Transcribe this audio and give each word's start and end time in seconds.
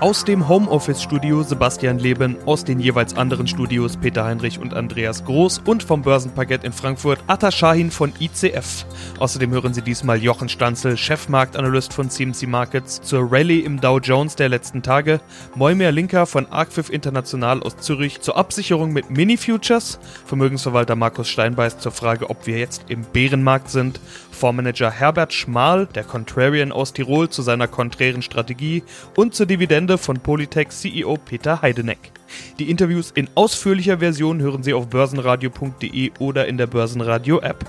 Aus 0.00 0.24
dem 0.24 0.46
Homeoffice-Studio 0.46 1.42
Sebastian 1.42 1.98
Leben, 1.98 2.36
aus 2.46 2.62
den 2.62 2.78
jeweils 2.78 3.16
anderen 3.16 3.48
Studios 3.48 3.96
Peter 3.96 4.24
Heinrich 4.24 4.60
und 4.60 4.72
Andreas 4.72 5.24
Groß 5.24 5.62
und 5.64 5.82
vom 5.82 6.02
Börsenparkett 6.02 6.62
in 6.62 6.72
Frankfurt 6.72 7.18
Atta 7.26 7.50
Shahin 7.50 7.90
von 7.90 8.12
ICF. 8.20 8.86
Außerdem 9.18 9.50
hören 9.50 9.74
Sie 9.74 9.82
diesmal 9.82 10.22
Jochen 10.22 10.48
Stanzel, 10.48 10.96
Chefmarktanalyst 10.96 11.92
von 11.92 12.10
CMC 12.10 12.46
Markets, 12.46 13.00
zur 13.02 13.26
Rallye 13.32 13.58
im 13.58 13.80
Dow 13.80 13.98
Jones 13.98 14.36
der 14.36 14.48
letzten 14.48 14.84
Tage, 14.84 15.20
Moimir 15.56 15.90
Linker 15.90 16.26
von 16.26 16.46
Arcfif 16.46 16.90
International 16.90 17.60
aus 17.60 17.76
Zürich 17.78 18.20
zur 18.20 18.36
Absicherung 18.36 18.92
mit 18.92 19.10
Mini-Futures, 19.10 19.98
Vermögensverwalter 20.26 20.94
Markus 20.94 21.28
Steinbeiß 21.28 21.80
zur 21.80 21.90
Frage, 21.90 22.30
ob 22.30 22.46
wir 22.46 22.60
jetzt 22.60 22.84
im 22.86 23.02
Bärenmarkt 23.02 23.68
sind, 23.68 23.98
Fondsmanager 24.38 24.92
Herbert 24.92 25.32
Schmal, 25.32 25.86
der 25.86 26.04
Contrarian 26.04 26.70
aus 26.70 26.92
Tirol, 26.92 27.28
zu 27.28 27.42
seiner 27.42 27.66
konträren 27.66 28.22
Strategie 28.22 28.84
und 29.16 29.34
zur 29.34 29.46
Dividende 29.46 29.98
von 29.98 30.20
Polytech 30.20 30.68
CEO 30.68 31.16
Peter 31.16 31.60
Heideneck. 31.60 32.12
Die 32.60 32.70
Interviews 32.70 33.10
in 33.10 33.28
ausführlicher 33.34 33.98
Version 33.98 34.40
hören 34.40 34.62
Sie 34.62 34.74
auf 34.74 34.86
börsenradio.de 34.88 36.12
oder 36.20 36.46
in 36.46 36.56
der 36.56 36.68
Börsenradio-App. 36.68 37.64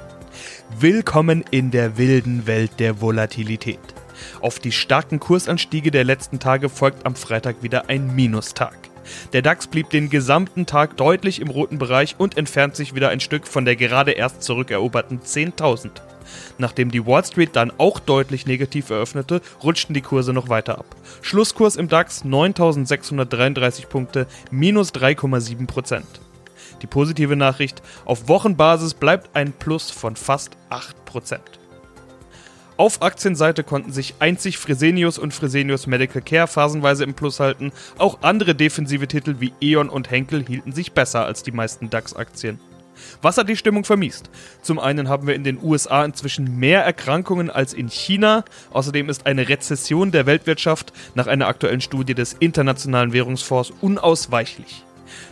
Willkommen 0.79 1.43
in 1.49 1.71
der 1.71 1.97
wilden 1.97 2.45
Welt 2.45 2.73
der 2.77 3.01
Volatilität. 3.01 3.79
Auf 4.39 4.59
die 4.59 4.71
starken 4.71 5.19
Kursanstiege 5.19 5.89
der 5.89 6.03
letzten 6.03 6.39
Tage 6.39 6.69
folgt 6.69 7.07
am 7.07 7.15
Freitag 7.15 7.63
wieder 7.63 7.89
ein 7.89 8.15
Minustag. 8.15 8.77
Der 9.33 9.41
DAX 9.41 9.65
blieb 9.65 9.89
den 9.89 10.11
gesamten 10.11 10.67
Tag 10.67 10.97
deutlich 10.97 11.41
im 11.41 11.49
roten 11.49 11.79
Bereich 11.79 12.15
und 12.19 12.37
entfernt 12.37 12.75
sich 12.75 12.93
wieder 12.93 13.09
ein 13.09 13.21
Stück 13.21 13.47
von 13.47 13.65
der 13.65 13.75
gerade 13.75 14.11
erst 14.11 14.43
zurückeroberten 14.43 15.21
10.000. 15.21 15.89
Nachdem 16.57 16.91
die 16.91 17.05
Wall 17.05 17.23
Street 17.25 17.55
dann 17.55 17.71
auch 17.77 17.99
deutlich 17.99 18.45
negativ 18.45 18.89
eröffnete, 18.89 19.41
rutschten 19.63 19.93
die 19.93 20.01
Kurse 20.01 20.33
noch 20.33 20.49
weiter 20.49 20.77
ab. 20.77 20.95
Schlusskurs 21.21 21.75
im 21.75 21.87
DAX 21.87 22.23
9633 22.23 23.89
Punkte, 23.89 24.27
minus 24.51 24.93
3,7 24.93 25.67
Prozent. 25.67 26.21
Die 26.81 26.87
positive 26.87 27.35
Nachricht, 27.35 27.81
auf 28.05 28.27
Wochenbasis 28.27 28.93
bleibt 28.93 29.35
ein 29.35 29.53
Plus 29.53 29.91
von 29.91 30.15
fast 30.15 30.57
8 30.69 31.05
Prozent. 31.05 31.59
Auf 32.79 33.01
Aktienseite 33.01 33.65
konnten 33.65 33.91
sich 33.91 34.15
einzig 34.19 34.57
Fresenius 34.57 35.19
und 35.19 35.33
Fresenius 35.33 35.85
Medical 35.85 36.21
Care 36.21 36.47
phasenweise 36.47 37.03
im 37.03 37.13
Plus 37.13 37.41
halten. 37.41 37.73
Auch 37.97 38.19
andere 38.21 38.55
defensive 38.55 39.05
Titel 39.05 39.35
wie 39.39 39.51
E.ON 39.59 39.89
und 39.89 40.09
Henkel 40.09 40.45
hielten 40.45 40.71
sich 40.71 40.93
besser 40.93 41.25
als 41.25 41.43
die 41.43 41.51
meisten 41.51 41.89
DAX-Aktien. 41.89 42.57
Was 43.21 43.37
hat 43.37 43.49
die 43.49 43.57
Stimmung 43.57 43.83
vermiest? 43.83 44.29
Zum 44.61 44.79
einen 44.79 45.09
haben 45.09 45.27
wir 45.27 45.35
in 45.35 45.43
den 45.43 45.61
USA 45.61 46.05
inzwischen 46.05 46.59
mehr 46.59 46.83
Erkrankungen 46.83 47.49
als 47.49 47.73
in 47.73 47.89
China. 47.89 48.43
Außerdem 48.71 49.09
ist 49.09 49.25
eine 49.25 49.49
Rezession 49.49 50.11
der 50.11 50.25
Weltwirtschaft 50.25 50.93
nach 51.15 51.27
einer 51.27 51.47
aktuellen 51.47 51.81
Studie 51.81 52.13
des 52.13 52.33
Internationalen 52.33 53.13
Währungsfonds 53.13 53.73
unausweichlich. 53.81 54.83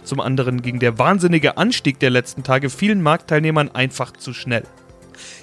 Zum 0.04 0.20
anderen 0.20 0.62
ging 0.62 0.80
der 0.80 0.98
wahnsinnige 0.98 1.58
Anstieg 1.58 2.00
der 2.00 2.10
letzten 2.10 2.44
Tage 2.44 2.70
vielen 2.70 3.02
Marktteilnehmern 3.02 3.70
einfach 3.74 4.12
zu 4.14 4.34
schnell. 4.34 4.64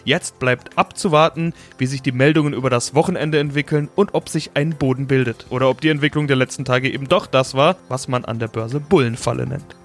Jetzt 0.05 0.38
bleibt 0.38 0.77
abzuwarten, 0.78 1.53
wie 1.78 1.86
sich 1.86 2.03
die 2.03 2.12
Meldungen 2.12 2.53
über 2.53 2.70
das 2.70 2.94
Wochenende 2.94 3.38
entwickeln 3.38 3.88
und 3.94 4.14
ob 4.14 4.28
sich 4.28 4.53
ein 4.55 4.70
Boden 4.70 5.06
bildet 5.06 5.47
oder 5.50 5.69
ob 5.69 5.81
die 5.81 5.88
Entwicklung 5.88 6.27
der 6.27 6.36
letzten 6.36 6.64
Tage 6.64 6.91
eben 6.91 7.09
doch 7.09 7.27
das 7.27 7.55
war, 7.55 7.77
was 7.88 8.09
man 8.09 8.25
an 8.25 8.38
der 8.38 8.48
Börse 8.48 8.81
Bullenfalle 8.81 9.47
nennt. 9.47 9.77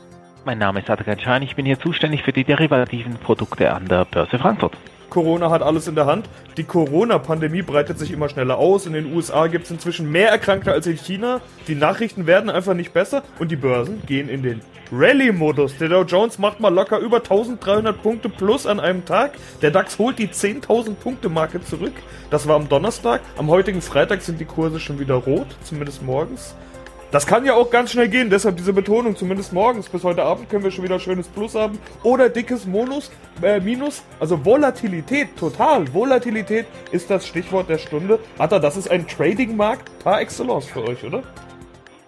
Mein 0.45 0.57
Name 0.57 0.79
ist 0.79 0.89
Atakan 0.89 1.19
Schein, 1.19 1.41
ich 1.41 1.55
bin 1.55 1.65
hier 1.65 1.79
zuständig 1.79 2.23
für 2.23 2.31
die 2.31 2.45
derivativen 2.45 3.15
Produkte 3.15 3.73
an 3.73 3.87
der 3.87 4.05
Börse 4.05 4.39
Frankfurt. 4.39 4.77
Corona 5.09 5.49
hat 5.49 5.61
alles 5.61 5.87
in 5.87 5.95
der 5.95 6.05
Hand. 6.05 6.29
Die 6.55 6.63
Corona-Pandemie 6.63 7.61
breitet 7.61 7.99
sich 7.99 8.11
immer 8.11 8.29
schneller 8.29 8.57
aus. 8.57 8.85
In 8.85 8.93
den 8.93 9.13
USA 9.13 9.47
gibt 9.47 9.65
es 9.65 9.71
inzwischen 9.71 10.11
mehr 10.11 10.29
Erkrankte 10.29 10.71
als 10.71 10.87
in 10.87 10.97
China. 10.97 11.41
Die 11.67 11.75
Nachrichten 11.75 12.25
werden 12.25 12.49
einfach 12.49 12.73
nicht 12.73 12.93
besser 12.93 13.23
und 13.39 13.52
die 13.52 13.55
Börsen 13.55 14.02
gehen 14.05 14.30
in 14.30 14.43
den 14.43 14.61
Rallye-Modus. 14.91 15.77
Der 15.77 15.89
Dow 15.89 16.03
Jones 16.03 16.39
macht 16.39 16.59
mal 16.59 16.73
locker 16.73 16.99
über 16.99 17.17
1300 17.17 18.02
Punkte 18.02 18.30
plus 18.30 18.65
an 18.65 18.80
einem 18.80 19.03
Tag. 19.03 19.31
Der 19.61 19.71
DAX 19.71 19.99
holt 19.99 20.19
die 20.19 20.30
10.000 20.30 20.93
Punkte-Marke 20.95 21.64
zurück. 21.64 21.93
Das 22.30 22.47
war 22.47 22.55
am 22.55 22.69
Donnerstag. 22.69 23.21
Am 23.37 23.49
heutigen 23.49 23.81
Freitag 23.81 24.21
sind 24.21 24.39
die 24.39 24.45
Kurse 24.45 24.80
schon 24.80 24.99
wieder 24.99 25.15
rot, 25.15 25.47
zumindest 25.64 26.02
morgens. 26.03 26.55
Das 27.11 27.25
kann 27.25 27.43
ja 27.43 27.55
auch 27.55 27.71
ganz 27.71 27.92
schnell 27.92 28.08
gehen, 28.08 28.30
deshalb 28.30 28.58
diese 28.58 28.71
Betonung, 28.71 29.15
zumindest 29.15 29.52
morgens. 29.52 29.89
Bis 29.89 30.03
heute 30.03 30.21
Abend 30.21 30.47
können 30.47 30.64
wir 30.64 30.70
schon 30.70 30.83
wieder 30.83 30.99
schönes 30.99 31.27
Plus 31.27 31.55
haben. 31.55 31.80
Oder 32.03 32.30
dickes 32.30 32.67
Monus, 32.67 33.09
äh, 33.42 33.59
Minus. 33.59 34.03
Also 34.20 34.45
Volatilität, 34.45 35.36
total. 35.36 35.92
Volatilität 35.92 36.67
ist 36.92 37.09
das 37.09 37.25
Stichwort 37.25 37.67
der 37.67 37.80
Stunde. 37.80 38.20
Atta, 38.37 38.59
das 38.59 38.77
ist 38.77 38.92
ein 38.92 39.08
Trading-Markt 39.08 39.89
par 40.03 40.21
excellence 40.21 40.65
für 40.65 40.83
euch, 40.87 41.03
oder? 41.03 41.23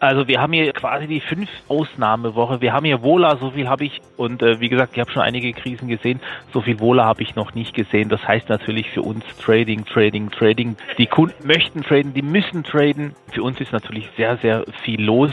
Also 0.02 0.28
wir 0.28 0.42
haben 0.42 0.52
hier 0.52 0.74
quasi 0.74 1.06
die 1.06 1.20
fünf 1.20 1.48
Ausnahmewoche. 1.68 2.60
Wir 2.60 2.74
haben 2.74 2.86
hier 2.86 3.04
Wohler, 3.04 3.38
so 3.38 3.52
viel 3.52 3.70
habe 3.70 3.86
ich 3.86 4.02
und 4.18 4.42
äh, 4.42 4.60
wie 4.60 4.68
gesagt, 4.68 4.94
ich 4.94 5.00
habe 5.00 5.12
schon 5.12 5.22
einige 5.22 5.54
Krisen 5.54 5.88
gesehen. 5.88 6.20
So 6.52 6.62
viel 6.62 6.80
Wohler 6.80 7.06
habe 7.06 7.22
ich 7.22 7.36
noch 7.36 7.54
nicht 7.54 7.76
gesehen. 7.76 8.10
Das 8.10 8.28
heißt 8.28 8.50
natürlich 8.50 8.90
für 8.90 9.04
uns 9.04 9.24
Trading, 9.38 9.86
Trading, 9.86 10.32
Trading. 10.32 10.76
Die 10.98 11.06
Kunden 11.06 11.46
möchten 11.46 11.84
traden, 11.84 12.16
die 12.16 12.24
müssen 12.24 12.64
traden. 12.64 13.14
Für 13.32 13.44
uns 13.44 13.62
ist 13.62 13.74
natürlich 13.74 14.10
sehr, 14.18 14.38
sehr 14.38 14.66
viel 14.84 15.00
los. 15.04 15.32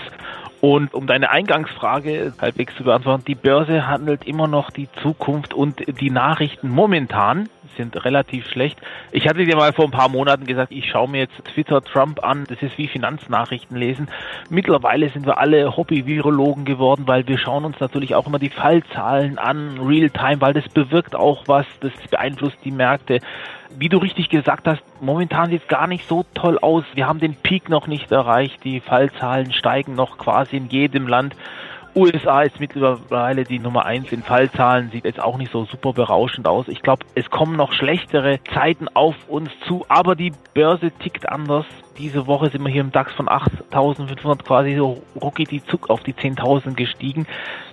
Und 0.61 0.93
um 0.93 1.07
deine 1.07 1.31
Eingangsfrage 1.31 2.33
halbwegs 2.41 2.75
zu 2.77 2.85
beantworten, 2.85 3.25
die 3.27 3.37
Börse 3.37 3.87
handelt 3.87 4.27
immer 4.27 4.49
noch 4.49 4.71
die 4.71 4.89
Zukunft 5.03 5.55
und 5.55 6.01
die 6.01 6.11
Nachrichten 6.11 6.69
momentan 6.69 7.49
sind 7.77 8.05
relativ 8.05 8.49
schlecht. 8.49 8.79
Ich 9.13 9.29
hatte 9.29 9.45
dir 9.45 9.57
mal 9.57 9.73
vor 9.73 9.87
ein 9.87 9.93
paar 9.93 10.09
Monaten 10.09 10.47
gesagt, 10.47 10.73
ich 10.73 10.91
schaue 10.91 11.09
mir 11.09 11.21
jetzt 11.21 11.45
Twitter 11.55 11.81
Trump 11.81 12.23
an. 12.23 12.45
Das 12.49 12.61
ist 12.61 12.77
wie 12.77 12.89
Finanznachrichten 12.89 13.77
lesen. 13.77 14.09
Mittlerweile 14.51 15.09
sind 15.11 15.25
wir 15.25 15.39
alle 15.39 15.77
Hobby-Virologen 15.77 16.65
geworden, 16.65 17.05
weil 17.07 17.27
wir 17.27 17.39
schauen 17.39 17.65
uns 17.65 17.79
natürlich 17.81 18.15
auch 18.15 18.27
immer 18.27 18.41
die 18.41 18.51
Fallzahlen 18.51 19.39
an, 19.39 19.79
real-time, 19.81 20.41
weil 20.41 20.55
das 20.55 20.69
bewirkt 20.69 21.15
auch 21.15 21.45
was, 21.47 21.67
das 21.81 21.93
beeinflusst 22.11 22.59
die 22.65 22.73
Märkte. 22.73 23.21
Wie 23.77 23.89
du 23.89 23.99
richtig 23.99 24.29
gesagt 24.29 24.67
hast, 24.67 24.83
momentan 25.01 25.51
sieht 25.51 25.63
es 25.63 25.69
gar 25.69 25.87
nicht 25.87 26.09
so 26.09 26.25
toll 26.35 26.59
aus. 26.59 26.85
Wir 26.95 27.07
haben 27.07 27.21
den 27.21 27.35
Peak 27.35 27.69
noch 27.69 27.87
nicht 27.87 28.11
erreicht. 28.11 28.65
Die 28.65 28.81
Fallzahlen 28.81 29.53
steigen 29.53 29.95
noch 29.95 30.19
quasi 30.19 30.57
in 30.57 30.69
jedem 30.69 31.07
Land. 31.07 31.35
USA 31.99 32.43
ist 32.43 32.61
mittlerweile 32.61 33.45
die 33.45 33.59
Nummer 33.59 33.85
eins 33.85 34.13
in 34.13 34.23
Fallzahlen, 34.23 34.91
sieht 34.91 35.05
jetzt 35.05 35.21
auch 35.21 35.37
nicht 35.37 35.51
so 35.51 35.65
super 35.65 35.93
berauschend 35.93 36.47
aus. 36.47 36.69
Ich 36.69 36.83
glaube, 36.83 37.05
es 37.17 37.29
kommen 37.29 37.57
noch 37.57 37.73
schlechtere 37.73 38.39
Zeiten 38.55 38.87
auf 38.95 39.17
uns 39.27 39.51
zu, 39.67 39.85
aber 39.89 40.15
die 40.15 40.33
Börse 40.55 40.93
tickt 40.93 41.29
anders. 41.29 41.67
Diese 41.99 42.29
Woche 42.29 42.51
sind 42.51 42.63
wir 42.63 42.71
hier 42.71 42.83
im 42.83 42.93
DAX 42.93 43.13
von 43.15 43.27
8.500 43.27 44.45
quasi 44.45 44.77
so 44.77 45.03
rucki 45.21 45.45
die 45.45 45.65
Zug 45.65 45.91
auf 45.91 46.03
die 46.05 46.15
10.000 46.15 46.75
gestiegen. 46.75 47.27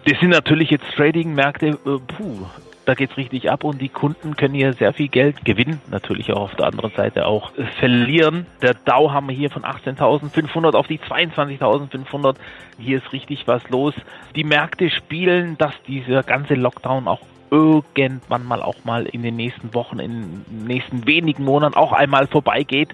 Das 0.05 0.19
sind 0.19 0.29
natürlich 0.29 0.71
jetzt 0.71 0.85
Trading-Märkte, 0.95 1.67
äh, 1.67 1.75
puh, 1.83 2.47
da 2.85 2.93
geht's 2.93 3.17
richtig 3.17 3.49
ab 3.49 3.63
und 3.63 3.81
die 3.81 3.89
Kunden 3.89 4.35
können 4.35 4.53
hier 4.53 4.73
sehr 4.73 4.93
viel 4.93 5.07
Geld 5.07 5.43
gewinnen, 5.43 5.81
natürlich 5.89 6.31
auch 6.31 6.41
auf 6.41 6.55
der 6.55 6.67
anderen 6.67 6.91
Seite 6.91 7.25
auch 7.25 7.51
verlieren. 7.79 8.45
Der 8.61 8.73
Dow 8.73 9.11
haben 9.11 9.27
wir 9.27 9.35
hier 9.35 9.49
von 9.49 9.63
18.500 9.63 10.75
auf 10.75 10.87
die 10.87 10.99
22.500. 10.99 12.35
Hier 12.77 12.97
ist 12.97 13.11
richtig 13.11 13.47
was 13.47 13.67
los. 13.69 13.93
Die 14.35 14.43
Märkte 14.43 14.89
spielen, 14.89 15.57
dass 15.57 15.73
dieser 15.87 16.23
ganze 16.23 16.53
Lockdown 16.53 17.07
auch 17.07 17.21
irgendwann 17.51 18.45
mal 18.45 18.61
auch 18.61 18.83
mal 18.83 19.05
in 19.05 19.23
den 19.23 19.35
nächsten 19.35 19.73
Wochen, 19.73 19.99
in 19.99 20.43
den 20.45 20.65
nächsten 20.65 21.05
wenigen 21.07 21.43
Monaten 21.43 21.75
auch 21.75 21.93
einmal 21.93 22.27
vorbeigeht 22.27 22.89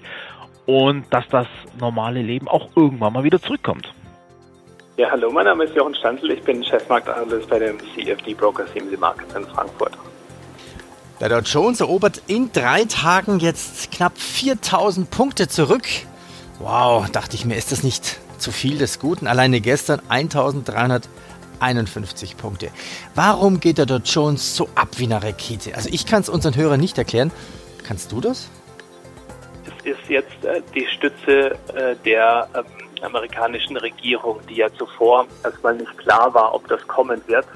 und 0.66 1.12
dass 1.12 1.26
das 1.28 1.46
normale 1.80 2.22
Leben 2.22 2.48
auch 2.48 2.68
irgendwann 2.76 3.12
mal 3.12 3.24
wieder 3.24 3.40
zurückkommt. 3.40 3.92
Ja, 4.98 5.10
hallo, 5.10 5.30
mein 5.30 5.46
Name 5.46 5.64
ist 5.64 5.74
Jochen 5.74 5.94
Stanzel, 5.94 6.32
ich 6.32 6.42
bin 6.42 6.62
Chefmarktanalyst 6.62 7.48
bei 7.48 7.58
dem 7.58 7.78
CFD 7.94 8.34
Broker 8.34 8.66
CMC 8.66 9.00
Markets 9.00 9.34
in 9.34 9.46
Frankfurt. 9.46 9.94
Der 11.18 11.30
Dow 11.30 11.38
Jones 11.38 11.80
erobert 11.80 12.20
in 12.26 12.52
drei 12.52 12.84
Tagen 12.84 13.38
jetzt 13.38 13.90
knapp 13.90 14.18
4000 14.18 15.10
Punkte 15.10 15.48
zurück. 15.48 15.86
Wow, 16.58 17.08
dachte 17.10 17.36
ich 17.36 17.46
mir, 17.46 17.56
ist 17.56 17.72
das 17.72 17.82
nicht 17.82 18.20
zu 18.36 18.52
viel 18.52 18.76
des 18.76 18.98
Guten? 18.98 19.26
Alleine 19.26 19.62
gestern 19.62 20.02
1351 20.10 22.36
Punkte. 22.36 22.68
Warum 23.14 23.60
geht 23.60 23.78
der 23.78 23.86
Dow 23.86 24.00
Jones 24.04 24.54
so 24.54 24.68
ab 24.74 24.88
wie 24.98 25.04
eine 25.04 25.22
Rakete? 25.22 25.74
Also 25.74 25.88
ich 25.90 26.04
kann 26.04 26.20
es 26.20 26.28
unseren 26.28 26.54
Hörern 26.54 26.80
nicht 26.80 26.98
erklären. 26.98 27.30
Kannst 27.82 28.12
du 28.12 28.20
das? 28.20 28.50
Es 29.64 29.72
ist 29.86 30.10
jetzt 30.10 30.44
äh, 30.44 30.60
die 30.74 30.86
Stütze 30.86 31.56
äh, 31.74 31.96
der 32.04 32.46
ähm, 32.54 32.66
amerikanischen 33.02 33.76
Regierung, 33.76 34.40
die 34.48 34.56
ja 34.56 34.72
zuvor 34.72 35.26
erstmal 35.44 35.74
nicht 35.74 35.96
klar 35.98 36.32
war, 36.34 36.54
ob 36.54 36.66
das 36.68 36.86
kommen 36.86 37.20
wird, 37.26 37.46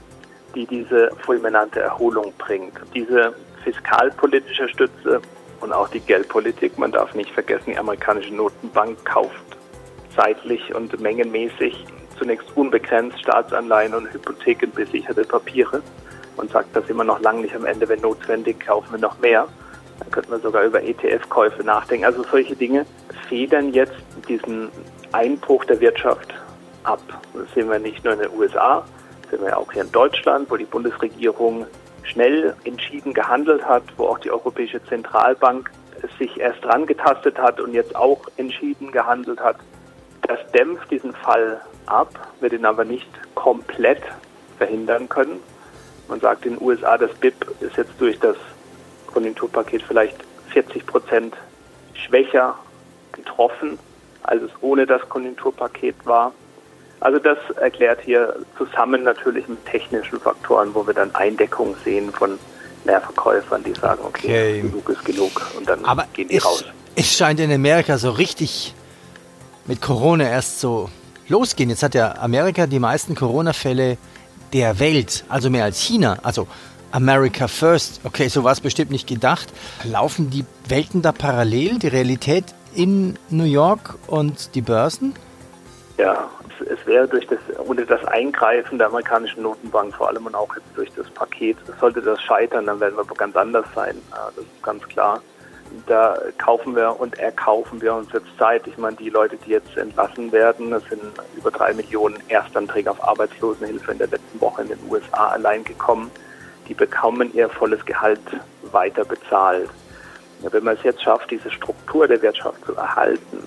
die 0.55 0.67
diese 0.67 1.11
fulminante 1.25 1.81
Erholung 1.81 2.33
bringt. 2.39 2.75
Diese 2.95 3.35
fiskalpolitische 3.65 4.69
Stütze 4.69 5.21
und 5.61 5.73
auch 5.73 5.89
die 5.89 6.01
Geldpolitik, 6.01 6.79
man 6.79 6.93
darf 6.93 7.15
nicht 7.15 7.31
vergessen, 7.31 7.71
die 7.71 7.79
amerikanische 7.79 8.35
Notenbank 8.35 9.05
kauft 9.05 9.57
zeitlich 10.15 10.75
und 10.75 10.99
mengenmäßig 11.01 11.85
zunächst 12.19 12.47
unbegrenzt 12.57 13.21
Staatsanleihen 13.21 13.95
und 13.95 14.13
hypothekenbesicherte 14.13 15.25
Papiere. 15.25 15.83
und 16.37 16.51
sagt, 16.51 16.77
da 16.77 16.83
sind 16.83 16.97
wir 16.97 17.05
noch 17.05 17.21
lange 17.21 17.41
nicht 17.41 17.57
am 17.57 17.65
Ende, 17.65 17.89
wenn 17.89 18.01
notwendig, 18.01 18.61
kaufen 18.61 18.93
wir 18.93 18.99
noch 18.99 19.19
mehr. 19.21 19.49
Dann 19.99 20.11
könnten 20.11 20.31
wir 20.31 20.39
sogar 20.39 20.65
über 20.65 20.83
ETF-Käufe 20.83 21.63
nachdenken. 21.65 22.05
Also 22.05 22.23
solche 22.25 22.57
Dinge 22.57 22.87
federn 23.29 23.73
jetzt 23.73 23.95
diesen 24.29 24.71
Einbruch 25.13 25.65
der 25.65 25.81
Wirtschaft 25.81 26.35
ab. 26.85 27.01
Das 27.35 27.53
sehen 27.55 27.71
wir 27.71 27.79
nicht 27.79 28.05
nur 28.05 28.15
in 28.15 28.21
den 28.21 28.31
USA, 28.37 28.85
das 29.23 29.31
sehen 29.31 29.47
wir 29.47 29.59
auch 29.59 29.73
hier 29.73 29.83
in 29.83 29.93
Deutschland, 29.93 30.51
wo 30.51 30.57
die 30.57 30.65
Bundesregierung 30.65 31.67
schnell 32.03 32.55
entschieden 32.65 33.13
gehandelt 33.13 33.65
hat, 33.65 33.83
wo 33.97 34.07
auch 34.07 34.19
die 34.19 34.31
Europäische 34.31 34.83
Zentralbank 34.85 35.71
sich 36.19 36.39
erst 36.39 36.65
dran 36.65 36.87
getastet 36.87 37.39
hat 37.39 37.61
und 37.61 37.73
jetzt 37.73 37.97
auch 37.97 38.21
entschieden 38.37 38.93
gehandelt 38.93 39.41
hat. 39.41 39.57
Das 40.23 40.39
dämpft 40.53 40.91
diesen 40.91 41.13
Fall 41.13 41.61
ab, 41.87 42.33
wird 42.41 42.53
ihn 42.53 42.65
aber 42.65 42.85
nicht 42.85 43.09
komplett 43.35 44.03
verhindern 44.59 45.09
können. 45.09 45.41
Man 46.09 46.21
sagt 46.21 46.47
in 46.47 46.55
den 46.55 46.63
USA, 46.63 46.97
das 46.97 47.13
BIP 47.15 47.35
ist 47.61 47.77
jetzt 47.77 47.93
durch 47.99 48.19
das 48.21 48.37
Konjunkturpaket 49.17 49.83
vielleicht 49.83 50.19
40 50.51 50.85
Prozent 50.85 51.35
schwächer 51.95 52.55
getroffen, 53.13 53.79
als 54.25 54.43
es 54.43 54.51
ohne 54.61 54.85
das 54.85 55.01
Konjunkturpaket 55.09 55.95
war. 56.05 56.33
Also 57.01 57.19
das 57.19 57.39
erklärt 57.59 58.01
hier 58.05 58.37
zusammen 58.59 59.05
natürlich 59.05 59.49
mit 59.49 59.65
technischen 59.65 60.21
Faktoren, 60.21 60.75
wo 60.75 60.87
wir 60.87 60.93
dann 60.93 61.15
Eindeckung 61.15 61.75
sehen 61.83 62.13
von 62.13 62.39
Leerverkäufern, 62.85 63.65
die 63.65 63.73
sagen, 63.73 64.03
okay, 64.05 64.61
okay. 64.61 64.61
genug 64.61 64.89
ist 64.91 65.05
genug 65.07 65.51
und 65.57 65.67
dann 65.67 65.83
Aber 65.87 66.05
gehen 66.13 66.29
die 66.29 66.37
es, 66.37 66.45
raus. 66.45 66.65
Es 66.95 67.17
scheint 67.17 67.41
in 67.41 67.51
Amerika 67.51 67.97
so 67.97 68.11
richtig 68.11 68.75
mit 69.65 69.81
Corona 69.81 70.29
erst 70.29 70.61
so 70.61 70.91
losgehen. 71.29 71.71
Jetzt 71.71 71.83
hat 71.83 71.95
ja 71.95 72.17
Amerika 72.19 72.67
die 72.67 72.81
meisten 72.81 73.15
Corona-Fälle 73.15 73.97
der 74.53 74.79
Welt, 74.79 75.25
also 75.31 75.49
mehr 75.49 75.65
als 75.65 75.81
China. 75.81 76.19
Also 76.23 76.47
America 76.97 77.47
First. 77.47 78.01
Okay, 78.05 78.29
so 78.29 78.43
war 78.43 78.53
es 78.53 78.61
bestimmt 78.63 78.91
nicht 78.91 79.07
gedacht. 79.07 79.53
Laufen 79.85 80.31
die 80.31 80.47
Welten 80.67 81.03
da 81.03 81.13
parallel, 81.13 81.79
die 81.79 81.89
Realität 81.89 82.47
in 82.75 83.19
New 83.29 83.45
York 83.45 83.99
und 84.07 84.55
die 84.55 84.63
Börsen? 84.63 85.15
Ja, 85.99 86.29
es, 86.61 86.87
wäre 86.87 87.07
durch 87.07 87.27
das, 87.27 87.39
ohne 87.67 87.85
das 87.85 88.03
Eingreifen 88.07 88.79
der 88.79 88.87
amerikanischen 88.87 89.43
Notenbank 89.43 89.95
vor 89.95 90.09
allem 90.09 90.25
und 90.25 90.35
auch 90.35 90.55
jetzt 90.57 90.69
durch 90.75 90.91
das 90.97 91.09
Paket, 91.11 91.59
sollte 91.81 92.01
das 92.01 92.21
scheitern, 92.23 92.65
dann 92.65 92.81
werden 92.81 92.97
wir 92.97 93.05
ganz 93.15 93.37
anders 93.37 93.67
sein. 93.75 93.97
das 94.11 94.45
ist 94.45 94.63
ganz 94.63 94.83
klar 94.89 95.21
da 95.87 96.17
kaufen 96.39 96.75
wir 96.75 96.99
und 96.99 97.19
erkaufen 97.19 97.81
wir 97.81 97.95
uns 97.95 98.09
jetzt 98.13 98.27
Zeit. 98.39 98.67
Ich 98.67 98.79
meine, 98.79 98.97
die 98.97 99.11
Leute, 99.11 99.37
die 99.37 99.51
jetzt 99.51 99.77
entlassen 99.77 100.33
werden, 100.33 100.71
das 100.71 100.83
sind 100.85 101.03
über 101.37 101.51
drei 101.51 101.73
Millionen 101.75 102.17
Erstanträge 102.29 102.91
auf 102.91 103.03
Arbeitslosenhilfe 103.03 103.93
in 103.93 103.99
der 103.99 104.09
letzten 104.09 104.41
Woche 104.41 104.63
in 104.63 104.69
den 104.69 104.79
USA 104.89 105.29
allein 105.29 105.65
gekommen. 105.65 106.11
Die 106.69 106.75
bekommen 106.75 107.33
ihr 107.35 107.49
volles 107.49 107.85
Gehalt 107.85 108.21
weiter 108.73 109.05
bezahlt. 109.05 109.71
Ja, 110.43 110.53
wenn 110.53 110.65
man 110.65 110.77
es 110.77 110.83
jetzt 110.83 111.03
schafft, 111.03 111.31
diese 111.31 111.51
Struktur 111.51 112.07
der 112.07 112.21
Wirtschaft 112.23 112.65
zu 112.65 112.75
erhalten, 112.75 113.47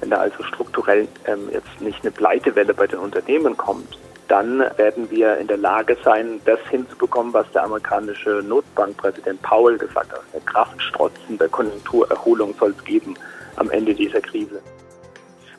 wenn 0.00 0.10
da 0.10 0.18
also 0.18 0.42
strukturell 0.42 1.08
ähm, 1.26 1.48
jetzt 1.50 1.80
nicht 1.80 2.02
eine 2.02 2.10
Pleitewelle 2.10 2.74
bei 2.74 2.86
den 2.86 2.98
Unternehmen 2.98 3.56
kommt, 3.56 3.98
dann 4.28 4.58
werden 4.76 5.10
wir 5.10 5.36
in 5.38 5.46
der 5.46 5.56
Lage 5.56 5.96
sein, 6.04 6.40
das 6.44 6.58
hinzubekommen, 6.68 7.32
was 7.32 7.50
der 7.52 7.64
amerikanische 7.64 8.42
Notbankpräsident 8.44 9.40
Powell 9.42 9.78
gesagt 9.78 10.12
hat. 10.12 10.22
Eine 10.32 10.42
kraftstrotzende 10.42 11.48
Konjunkturerholung 11.48 12.54
soll 12.58 12.74
es 12.76 12.84
geben 12.84 13.14
am 13.54 13.70
Ende 13.70 13.94
dieser 13.94 14.20
Krise. 14.20 14.60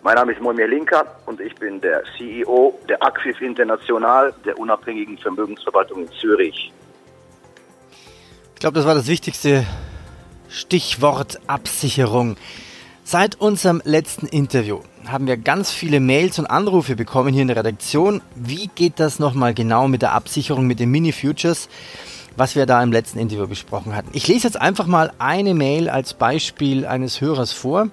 Mein 0.04 0.16
Name 0.16 0.34
ist 0.34 0.42
Moimir 0.42 0.68
Linker 0.68 1.06
und 1.26 1.42
ich 1.42 1.56
bin 1.56 1.82
der 1.82 2.04
CEO 2.18 2.78
der 2.88 3.02
Acquis 3.02 3.40
International, 3.42 4.34
der 4.46 4.58
unabhängigen 4.60 5.18
Vermögensverwaltung 5.18 6.04
in 6.04 6.12
Zürich. 6.12 6.72
Ich 8.58 8.62
glaube, 8.62 8.74
das 8.74 8.88
war 8.88 8.96
das 8.96 9.06
wichtigste 9.06 9.68
Stichwort 10.50 11.40
Absicherung. 11.46 12.38
Seit 13.04 13.36
unserem 13.40 13.84
letzten 13.86 14.26
Interview 14.26 14.80
haben 15.06 15.28
wir 15.28 15.38
ganz 15.38 15.70
viele 15.70 16.00
Mails 16.00 16.40
und 16.40 16.48
Anrufe 16.48 16.96
bekommen 16.96 17.34
hier 17.34 17.44
in 17.44 17.50
der 17.50 17.58
Redaktion. 17.58 18.24
Wie 18.34 18.68
geht 18.74 19.00
das 19.00 19.20
nochmal 19.20 19.54
genau 19.54 19.88
mit 19.88 20.02
der 20.02 20.14
Absicherung 20.14 20.66
mit 20.66 20.80
den 20.80 20.90
Mini-Futures, 20.90 21.70
was 22.36 22.56
wir 22.56 22.66
da 22.66 22.82
im 22.82 22.92
letzten 22.92 23.20
Interview 23.20 23.46
besprochen 23.46 23.96
hatten? 23.96 24.10
Ich 24.14 24.28
lese 24.28 24.48
jetzt 24.48 24.60
einfach 24.60 24.88
mal 24.88 25.14
eine 25.20 25.54
Mail 25.54 25.88
als 25.88 26.16
Beispiel 26.16 26.88
eines 26.88 27.22
Hörers 27.22 27.52
vor. 27.54 27.90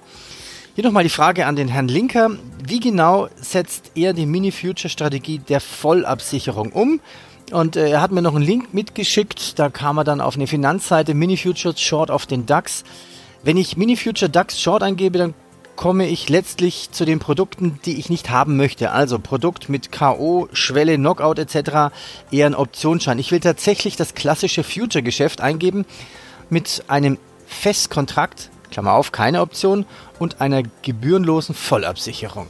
Hier 0.73 0.83
nochmal 0.83 1.03
die 1.03 1.09
Frage 1.09 1.45
an 1.45 1.55
den 1.55 1.67
Herrn 1.67 1.89
Linker. 1.89 2.31
Wie 2.67 2.79
genau 2.79 3.29
setzt 3.39 3.91
er 3.93 4.13
die 4.13 4.25
Mini-Future-Strategie 4.25 5.37
der 5.37 5.61
Vollabsicherung 5.61 6.71
um? 6.71 7.01
Und 7.55 7.77
äh, 7.77 7.89
er 7.89 8.01
hat 8.01 8.11
mir 8.11 8.21
noch 8.21 8.35
einen 8.35 8.43
Link 8.43 8.73
mitgeschickt. 8.73 9.57
Da 9.57 9.69
kam 9.69 9.97
er 9.97 10.03
dann 10.03 10.19
auf 10.19 10.35
eine 10.35 10.45
Finanzseite 10.45 11.13
Mini-Futures 11.13 11.79
Short 11.79 12.11
auf 12.11 12.25
den 12.25 12.45
DAX. 12.45 12.83
Wenn 13.43 13.55
ich 13.55 13.77
Mini 13.77 13.95
Future 13.95 14.29
DAX 14.29 14.59
Short 14.59 14.83
eingebe, 14.83 15.17
dann 15.17 15.33
komme 15.77 16.05
ich 16.05 16.27
letztlich 16.27 16.91
zu 16.91 17.05
den 17.05 17.19
Produkten, 17.19 17.79
die 17.85 17.97
ich 17.97 18.09
nicht 18.09 18.29
haben 18.29 18.57
möchte. 18.57 18.91
Also 18.91 19.19
Produkt 19.19 19.69
mit 19.69 19.93
KO, 19.93 20.49
Schwelle, 20.51 20.97
Knockout 20.97 21.39
etc. 21.39 21.95
eher 22.29 22.45
ein 22.45 22.55
Optionsschein. 22.55 23.19
Ich 23.19 23.31
will 23.31 23.39
tatsächlich 23.39 23.95
das 23.95 24.15
klassische 24.15 24.65
Future-Geschäft 24.65 25.39
eingeben 25.39 25.85
mit 26.49 26.83
einem 26.89 27.17
Festkontrakt, 27.47 28.49
Klammer 28.69 28.91
auf, 28.91 29.13
keine 29.13 29.39
Option, 29.39 29.85
und 30.19 30.41
einer 30.41 30.61
gebührenlosen 30.81 31.55
Vollabsicherung. 31.55 32.47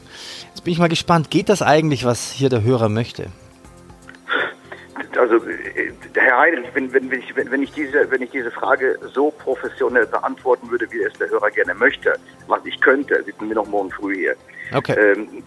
Jetzt 0.50 0.64
bin 0.64 0.74
ich 0.74 0.80
mal 0.80 0.90
gespannt, 0.90 1.30
geht 1.30 1.50
das 1.50 1.62
eigentlich, 1.62 2.06
was 2.06 2.32
hier 2.32 2.50
der 2.50 2.64
Hörer 2.64 2.90
möchte? 2.90 3.30
Also 5.18 5.42
Herr 6.14 6.40
Heidel, 6.40 6.64
wenn, 6.74 6.94
wenn, 6.94 7.12
wenn, 7.12 7.20
ich, 7.20 7.36
wenn, 7.36 7.62
ich 7.62 7.72
diese, 7.74 8.10
wenn 8.10 8.22
ich 8.22 8.32
diese 8.32 8.52
Frage 8.52 8.98
so 9.14 9.30
professionell 9.32 10.06
beantworten 10.06 10.70
würde, 10.70 10.90
wie 10.92 11.02
es 11.04 11.14
der 11.14 11.30
Hörer 11.30 11.52
gerne 11.52 11.74
möchte, 11.74 12.14
was 12.48 12.66
ich 12.66 12.80
könnte, 12.80 13.22
sitzen 13.24 13.50
wir 13.50 13.56
noch 13.56 13.68
morgen 13.68 13.92
früh 13.92 14.16
hier. 14.16 14.36
Okay. 14.74 14.94
Ähm, 14.94 15.44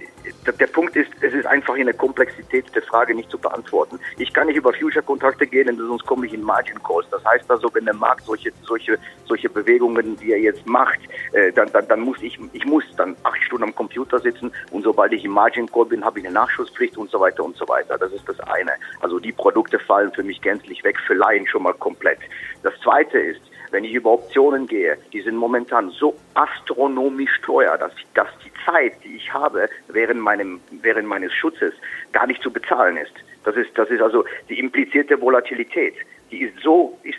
der 0.47 0.67
Punkt 0.67 0.97
ist, 0.97 1.11
es 1.21 1.33
ist 1.33 1.47
einfach 1.47 1.77
in 1.77 1.87
der 1.87 1.95
Komplexität 1.95 2.65
der 2.75 2.83
Frage 2.83 3.15
nicht 3.15 3.31
zu 3.31 3.39
beantworten. 3.39 3.99
Ich 4.19 4.33
kann 4.33 4.47
nicht 4.47 4.57
über 4.57 4.73
Future-Kontrakte 4.73 5.47
gehen, 5.47 5.67
denn 5.67 5.77
sonst 5.77 6.07
komme 6.07 6.27
ich 6.27 6.35
in 6.35 6.43
Margin 6.43 6.83
Calls. 6.83 7.07
Das 7.11 7.25
heißt 7.25 7.51
also, 7.51 7.69
wenn 7.75 7.85
der 7.85 7.95
Markt 7.95 8.25
solche, 8.25 8.53
solche, 8.63 8.99
solche 9.27 9.49
Bewegungen, 9.49 10.21
wie 10.21 10.33
er 10.33 10.41
jetzt 10.41 10.67
macht, 10.67 10.99
äh, 11.33 11.53
dann, 11.53 11.71
dann, 11.73 11.87
dann 11.89 12.01
muss 12.01 12.21
ich, 12.23 12.39
ich 12.53 12.65
muss 12.65 12.85
dann 12.97 13.17
acht 13.25 13.43
Stunden 13.43 13.65
am 13.65 13.75
Computer 13.75 14.19
sitzen 14.19 14.53
und 14.71 14.83
sobald 14.83 15.13
ich 15.13 15.25
im 15.25 15.33
Margin 15.33 15.71
Call 15.71 15.87
bin, 15.87 16.05
habe 16.05 16.19
ich 16.21 16.27
eine 16.27 16.35
Nachschusspflicht 16.35 16.97
und 16.97 17.11
so 17.11 17.21
weiter 17.21 17.45
und 17.45 17.57
so 17.57 17.69
weiter. 17.69 17.99
Das 17.99 18.13
ist 18.13 18.29
das 18.29 18.41
eine. 18.41 18.73
Also 19.01 19.19
die 19.19 19.33
Produkte 19.33 19.79
fallen 19.79 20.13
für 20.13 20.23
mich 20.23 20.41
gänzlich 20.41 20.83
weg, 20.85 20.99
für 21.07 21.15
Laien 21.15 21.47
schon 21.47 21.63
mal 21.63 21.75
komplett. 21.75 22.19
Das 22.63 22.75
zweite 22.83 23.19
ist, 23.19 23.41
wenn 23.71 23.85
ich 23.85 23.93
über 23.93 24.13
Optionen 24.13 24.67
gehe, 24.67 24.97
die 25.13 25.21
sind 25.21 25.37
momentan 25.37 25.91
so 25.91 26.15
astronomisch 26.35 27.41
teuer, 27.43 27.77
dass, 27.79 27.93
dass 28.15 28.29
die 28.45 28.53
Zeit, 28.65 28.93
die 29.05 29.17
ich 29.17 29.33
habe 29.33 29.69
während, 29.89 30.21
meinem, 30.21 30.61
während 30.83 31.09
meines 31.09 31.33
Schutzes, 31.33 31.75
gar 32.13 32.27
nicht 32.27 32.43
zu 32.43 32.51
bezahlen 32.51 32.97
ist. 32.97 33.13
Das 33.45 33.57
ist, 33.57 33.77
das 33.77 33.89
ist 33.91 34.03
also 34.03 34.25
die 34.49 34.59
implizierte 34.59 35.21
Volatilität. 35.21 35.95
Die 36.31 36.43
ist 36.43 36.61
so, 36.63 36.99
die 37.05 37.15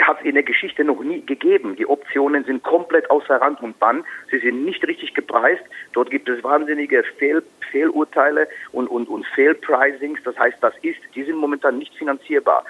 hat 0.00 0.20
es 0.20 0.26
in 0.26 0.34
der 0.34 0.44
Geschichte 0.44 0.84
noch 0.84 1.00
nie 1.02 1.24
gegeben. 1.26 1.74
Die 1.74 1.86
Optionen 1.86 2.44
sind 2.44 2.62
komplett 2.62 3.10
außer 3.10 3.36
Rand 3.36 3.60
und 3.62 3.78
Bann. 3.80 4.04
Sie 4.30 4.38
sind 4.38 4.64
nicht 4.64 4.86
richtig 4.86 5.14
gepreist. 5.14 5.64
Dort 5.92 6.10
gibt 6.10 6.28
es 6.28 6.44
wahnsinnige 6.44 7.02
Fehl, 7.18 7.42
Fehlurteile 7.72 8.48
und, 8.70 8.86
und, 8.86 9.08
und 9.08 9.26
Fehlpricings. 9.34 10.20
Das 10.22 10.38
heißt, 10.38 10.58
das 10.60 10.74
ist, 10.82 11.00
die 11.16 11.24
sind 11.24 11.36
momentan 11.36 11.78
nicht 11.78 11.94
finanzierbar. 11.96 12.64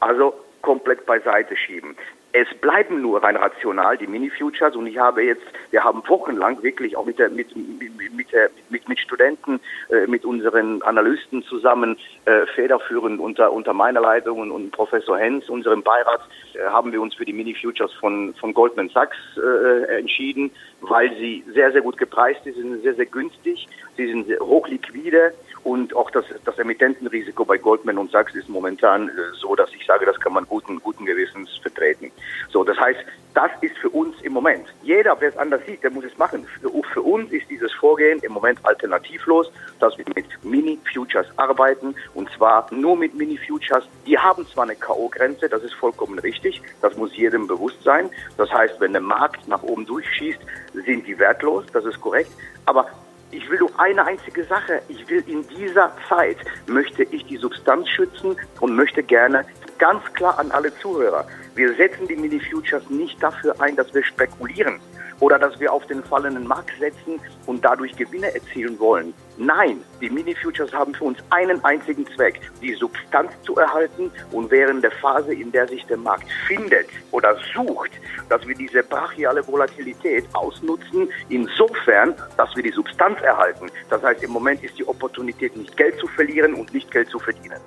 Also 0.00 0.34
komplett 0.62 1.06
beiseite 1.06 1.56
schieben. 1.56 1.96
Es 2.32 2.48
bleiben 2.60 3.00
nur 3.00 3.22
rein 3.22 3.36
rational 3.36 3.96
die 3.96 4.06
Mini-Futures 4.06 4.76
und 4.76 4.86
ich 4.86 4.98
habe 4.98 5.22
jetzt, 5.22 5.42
wir 5.70 5.82
haben 5.82 6.02
wochenlang 6.06 6.62
wirklich 6.62 6.94
auch 6.94 7.06
mit, 7.06 7.18
der, 7.18 7.30
mit, 7.30 7.56
mit, 7.56 8.32
der, 8.32 8.50
mit, 8.68 8.86
mit 8.86 8.98
Studenten, 8.98 9.60
äh, 9.88 10.06
mit 10.06 10.26
unseren 10.26 10.82
Analysten 10.82 11.42
zusammen 11.44 11.96
äh, 12.26 12.44
federführend 12.54 13.18
unter, 13.18 13.50
unter 13.50 13.72
meiner 13.72 14.02
Leitung 14.02 14.40
und, 14.40 14.50
und 14.50 14.72
Professor 14.72 15.18
Hens, 15.18 15.48
unserem 15.48 15.82
Beirat, 15.82 16.20
äh, 16.52 16.68
haben 16.68 16.92
wir 16.92 17.00
uns 17.00 17.14
für 17.14 17.24
die 17.24 17.32
Mini-Futures 17.32 17.94
von, 17.94 18.34
von 18.34 18.52
Goldman 18.52 18.90
Sachs 18.90 19.16
äh, 19.38 19.98
entschieden, 19.98 20.50
weil 20.82 21.10
sie 21.16 21.44
sehr, 21.54 21.72
sehr 21.72 21.80
gut 21.80 21.96
gepreist 21.96 22.44
sind, 22.44 22.82
sehr, 22.82 22.94
sehr 22.94 23.06
günstig, 23.06 23.66
sie 23.96 24.06
sind 24.06 24.28
hochliquide 24.38 25.32
und 25.64 25.94
auch 25.94 26.10
das, 26.10 26.24
das 26.44 26.58
Emittentenrisiko 26.58 27.44
bei 27.44 27.58
Goldman 27.58 27.98
und 27.98 28.10
Sachs 28.10 28.34
ist 28.34 28.48
momentan 28.48 29.08
äh, 29.08 29.12
so, 29.40 29.54
dass 29.54 29.70
ich 29.74 29.84
sage, 29.86 30.06
das 30.06 30.18
kann 30.20 30.32
man 30.32 30.44
guten, 30.46 30.80
guten 30.80 31.04
Gewissens 31.04 31.50
vertreten. 31.62 32.10
So, 32.50 32.64
das 32.64 32.78
heißt, 32.78 33.00
das 33.34 33.50
ist 33.60 33.76
für 33.78 33.90
uns 33.90 34.20
im 34.22 34.32
Moment. 34.32 34.66
Jeder, 34.82 35.16
wer 35.20 35.28
es 35.28 35.36
anders 35.36 35.60
sieht, 35.66 35.82
der 35.82 35.90
muss 35.90 36.04
es 36.04 36.16
machen. 36.18 36.46
Für, 36.60 36.70
für 36.92 37.02
uns 37.02 37.30
ist 37.30 37.48
dieses 37.50 37.72
Vorgehen 37.72 38.18
im 38.20 38.32
Moment 38.32 38.58
alternativlos, 38.64 39.52
dass 39.78 39.96
wir 39.98 40.04
mit 40.14 40.26
Mini-Futures 40.42 41.26
arbeiten 41.36 41.94
und 42.14 42.30
zwar 42.32 42.66
nur 42.72 42.96
mit 42.96 43.14
Mini-Futures. 43.14 43.84
Die 44.06 44.18
haben 44.18 44.46
zwar 44.48 44.64
eine 44.64 44.76
K.O.-Grenze, 44.76 45.48
das 45.48 45.62
ist 45.62 45.74
vollkommen 45.74 46.18
richtig, 46.18 46.62
das 46.80 46.96
muss 46.96 47.16
jedem 47.16 47.46
bewusst 47.46 47.82
sein. 47.82 48.10
Das 48.36 48.50
heißt, 48.52 48.80
wenn 48.80 48.92
der 48.92 49.02
Markt 49.02 49.46
nach 49.46 49.62
oben 49.62 49.86
durchschießt, 49.86 50.40
sind 50.72 51.06
die 51.06 51.18
wertlos, 51.18 51.64
das 51.72 51.84
ist 51.84 52.00
korrekt. 52.00 52.30
Aber 52.64 52.86
ich 53.30 53.48
will 53.50 53.58
nur 53.58 53.70
eine 53.78 54.04
einzige 54.06 54.44
Sache. 54.44 54.80
Ich 54.88 55.08
will 55.08 55.22
in 55.26 55.46
dieser 55.48 55.92
Zeit, 56.08 56.38
möchte 56.66 57.02
ich 57.04 57.24
die 57.26 57.36
Substanz 57.36 57.88
schützen 57.88 58.36
und 58.60 58.74
möchte 58.74 59.02
gerne 59.02 59.44
ganz 59.78 60.02
klar 60.14 60.38
an 60.38 60.50
alle 60.50 60.74
Zuhörer. 60.78 61.26
Wir 61.54 61.74
setzen 61.74 62.08
die 62.08 62.16
Mini-Futures 62.16 62.88
nicht 62.88 63.22
dafür 63.22 63.60
ein, 63.60 63.76
dass 63.76 63.92
wir 63.92 64.04
spekulieren 64.04 64.80
oder 65.20 65.38
dass 65.38 65.58
wir 65.60 65.72
auf 65.72 65.86
den 65.86 66.02
fallenden 66.02 66.46
Markt 66.46 66.72
setzen 66.78 67.20
und 67.46 67.64
dadurch 67.64 67.94
Gewinne 67.96 68.34
erzielen 68.34 68.78
wollen. 68.78 69.12
Nein, 69.40 69.84
die 70.00 70.10
Mini-Futures 70.10 70.72
haben 70.72 70.92
für 70.92 71.04
uns 71.04 71.18
einen 71.30 71.64
einzigen 71.64 72.04
Zweck, 72.16 72.40
die 72.60 72.74
Substanz 72.74 73.30
zu 73.42 73.54
erhalten 73.54 74.10
und 74.32 74.50
während 74.50 74.82
der 74.82 74.90
Phase, 74.90 75.32
in 75.32 75.52
der 75.52 75.68
sich 75.68 75.86
der 75.86 75.96
Markt 75.96 76.28
findet 76.48 76.88
oder 77.12 77.36
sucht, 77.54 77.92
dass 78.28 78.44
wir 78.48 78.56
diese 78.56 78.82
brachiale 78.82 79.46
Volatilität 79.46 80.24
ausnutzen, 80.32 81.08
insofern, 81.28 82.16
dass 82.36 82.54
wir 82.56 82.64
die 82.64 82.72
Substanz 82.72 83.20
erhalten. 83.22 83.70
Das 83.88 84.02
heißt, 84.02 84.24
im 84.24 84.32
Moment 84.32 84.64
ist 84.64 84.76
die 84.76 84.86
Opportunität 84.88 85.56
nicht 85.56 85.76
Geld 85.76 85.96
zu 86.00 86.08
verlieren 86.08 86.54
und 86.54 86.74
nicht 86.74 86.90
Geld 86.90 87.08
zu 87.08 87.20
verdienen. 87.20 87.60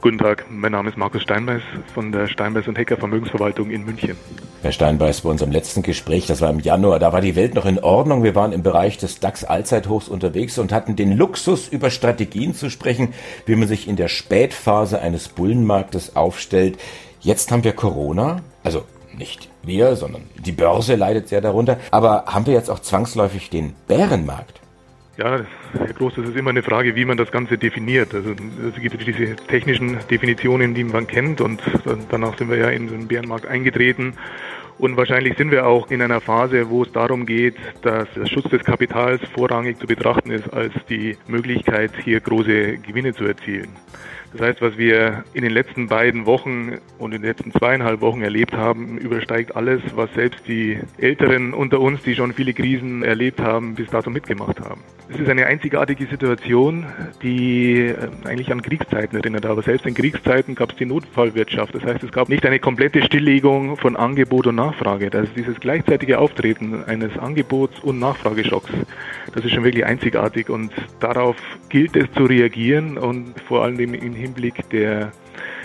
Guten 0.00 0.18
Tag, 0.18 0.46
mein 0.48 0.70
Name 0.70 0.90
ist 0.90 0.96
Markus 0.96 1.22
Steinbeiß 1.22 1.60
von 1.92 2.12
der 2.12 2.28
Steinbeiß 2.28 2.68
und 2.68 2.78
Hecker 2.78 2.96
Vermögensverwaltung 2.96 3.68
in 3.70 3.84
München. 3.84 4.16
Herr 4.62 4.70
Steinbeiß, 4.70 5.22
bei 5.22 5.28
unserem 5.28 5.50
letzten 5.50 5.82
Gespräch, 5.82 6.26
das 6.26 6.40
war 6.40 6.50
im 6.50 6.60
Januar, 6.60 7.00
da 7.00 7.12
war 7.12 7.20
die 7.20 7.34
Welt 7.34 7.56
noch 7.56 7.66
in 7.66 7.80
Ordnung. 7.80 8.22
Wir 8.22 8.36
waren 8.36 8.52
im 8.52 8.62
Bereich 8.62 8.98
des 8.98 9.18
DAX 9.18 9.42
Allzeithochs 9.42 10.06
unterwegs 10.06 10.56
und 10.58 10.70
hatten 10.70 10.94
den 10.94 11.16
Luxus, 11.16 11.66
über 11.66 11.90
Strategien 11.90 12.54
zu 12.54 12.70
sprechen, 12.70 13.12
wie 13.46 13.56
man 13.56 13.66
sich 13.66 13.88
in 13.88 13.96
der 13.96 14.06
Spätphase 14.06 15.00
eines 15.00 15.28
Bullenmarktes 15.28 16.14
aufstellt. 16.14 16.78
Jetzt 17.18 17.50
haben 17.50 17.64
wir 17.64 17.72
Corona, 17.72 18.42
also 18.62 18.84
nicht 19.16 19.48
wir, 19.64 19.96
sondern 19.96 20.22
die 20.36 20.52
Börse 20.52 20.94
leidet 20.94 21.26
sehr 21.26 21.40
darunter. 21.40 21.76
Aber 21.90 22.26
haben 22.26 22.46
wir 22.46 22.54
jetzt 22.54 22.70
auch 22.70 22.78
zwangsläufig 22.78 23.50
den 23.50 23.74
Bärenmarkt? 23.88 24.60
Ja, 25.18 25.40
Herr 25.72 25.94
Groß, 25.94 26.14
das 26.14 26.28
ist 26.28 26.36
immer 26.36 26.50
eine 26.50 26.62
Frage, 26.62 26.94
wie 26.94 27.04
man 27.04 27.16
das 27.16 27.32
Ganze 27.32 27.58
definiert. 27.58 28.14
Also 28.14 28.36
es 28.68 28.80
gibt 28.80 29.04
diese 29.04 29.34
technischen 29.34 29.98
Definitionen, 30.08 30.74
die 30.74 30.84
man 30.84 31.08
kennt 31.08 31.40
und 31.40 31.60
danach 32.08 32.38
sind 32.38 32.48
wir 32.48 32.56
ja 32.56 32.68
in 32.68 32.86
den 32.86 33.08
Bärenmarkt 33.08 33.44
eingetreten. 33.44 34.12
Und 34.78 34.96
wahrscheinlich 34.96 35.36
sind 35.36 35.50
wir 35.50 35.66
auch 35.66 35.90
in 35.90 36.02
einer 36.02 36.20
Phase, 36.20 36.70
wo 36.70 36.84
es 36.84 36.92
darum 36.92 37.26
geht, 37.26 37.56
dass 37.82 38.06
der 38.14 38.26
Schutz 38.26 38.48
des 38.50 38.62
Kapitals 38.62 39.20
vorrangig 39.34 39.80
zu 39.80 39.88
betrachten 39.88 40.30
ist, 40.30 40.52
als 40.52 40.72
die 40.88 41.16
Möglichkeit, 41.26 41.90
hier 42.04 42.20
große 42.20 42.78
Gewinne 42.78 43.12
zu 43.12 43.24
erzielen. 43.24 43.70
Das 44.32 44.42
heißt, 44.42 44.60
was 44.60 44.76
wir 44.76 45.24
in 45.32 45.42
den 45.42 45.52
letzten 45.52 45.86
beiden 45.86 46.26
Wochen 46.26 46.78
und 46.98 47.14
in 47.14 47.22
den 47.22 47.28
letzten 47.28 47.50
zweieinhalb 47.52 48.00
Wochen 48.00 48.22
erlebt 48.22 48.52
haben, 48.52 48.98
übersteigt 48.98 49.56
alles, 49.56 49.80
was 49.94 50.12
selbst 50.14 50.46
die 50.46 50.78
Älteren 50.98 51.54
unter 51.54 51.80
uns, 51.80 52.02
die 52.02 52.14
schon 52.14 52.34
viele 52.34 52.52
Krisen 52.52 53.02
erlebt 53.02 53.40
haben, 53.40 53.74
bis 53.74 53.88
dato 53.88 54.10
mitgemacht 54.10 54.60
haben. 54.60 54.82
Es 55.10 55.18
ist 55.18 55.30
eine 55.30 55.46
einzigartige 55.46 56.06
Situation, 56.06 56.84
die 57.22 57.86
äh, 57.86 57.96
eigentlich 58.24 58.52
an 58.52 58.60
Kriegszeiten 58.60 59.18
erinnert. 59.18 59.46
Aber 59.46 59.62
selbst 59.62 59.86
in 59.86 59.94
Kriegszeiten 59.94 60.54
gab 60.54 60.72
es 60.72 60.76
die 60.76 60.84
Notfallwirtschaft. 60.84 61.74
Das 61.74 61.82
heißt, 61.82 62.02
es 62.02 62.12
gab 62.12 62.28
nicht 62.28 62.44
eine 62.44 62.58
komplette 62.58 63.02
Stilllegung 63.02 63.78
von 63.78 63.96
Angebot 63.96 64.46
und 64.46 64.56
Nachfrage. 64.56 65.08
Das 65.08 65.24
ist 65.24 65.36
dieses 65.36 65.58
gleichzeitige 65.60 66.18
Auftreten 66.18 66.84
eines 66.84 67.16
Angebots- 67.16 67.80
und 67.80 67.98
Nachfrageschocks. 67.98 68.70
Das 69.34 69.44
ist 69.44 69.52
schon 69.52 69.64
wirklich 69.64 69.86
einzigartig 69.86 70.50
und 70.50 70.72
darauf 71.00 71.36
gilt 71.70 71.96
es 71.96 72.10
zu 72.12 72.24
reagieren 72.24 72.98
und 72.98 73.40
vor 73.46 73.64
allem 73.64 73.94
im 73.94 74.14
Hinblick 74.18 74.68
der 74.70 75.12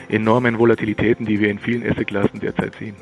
enormen 0.09 0.57
Volatilitäten, 0.57 1.25
die 1.25 1.39
wir 1.39 1.49
in 1.49 1.59
vielen 1.59 1.89
Assetklassen 1.89 2.39
derzeit 2.39 2.75
sehen. 2.79 2.95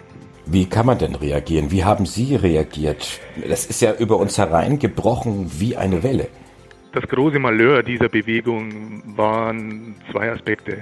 Wie 0.45 0.65
kann 0.65 0.85
man 0.85 0.97
denn 0.97 1.15
reagieren? 1.15 1.71
Wie 1.71 1.83
haben 1.83 2.05
Sie 2.05 2.35
reagiert? 2.35 3.19
Das 3.47 3.65
ist 3.65 3.81
ja 3.81 3.93
über 3.93 4.17
uns 4.17 4.37
hereingebrochen 4.37 5.51
wie 5.59 5.77
eine 5.77 6.03
Welle. 6.03 6.27
Das 6.93 7.07
große 7.07 7.39
Malheur 7.39 7.83
dieser 7.83 8.09
Bewegung 8.09 9.01
waren 9.15 9.95
zwei 10.11 10.31
Aspekte. 10.31 10.79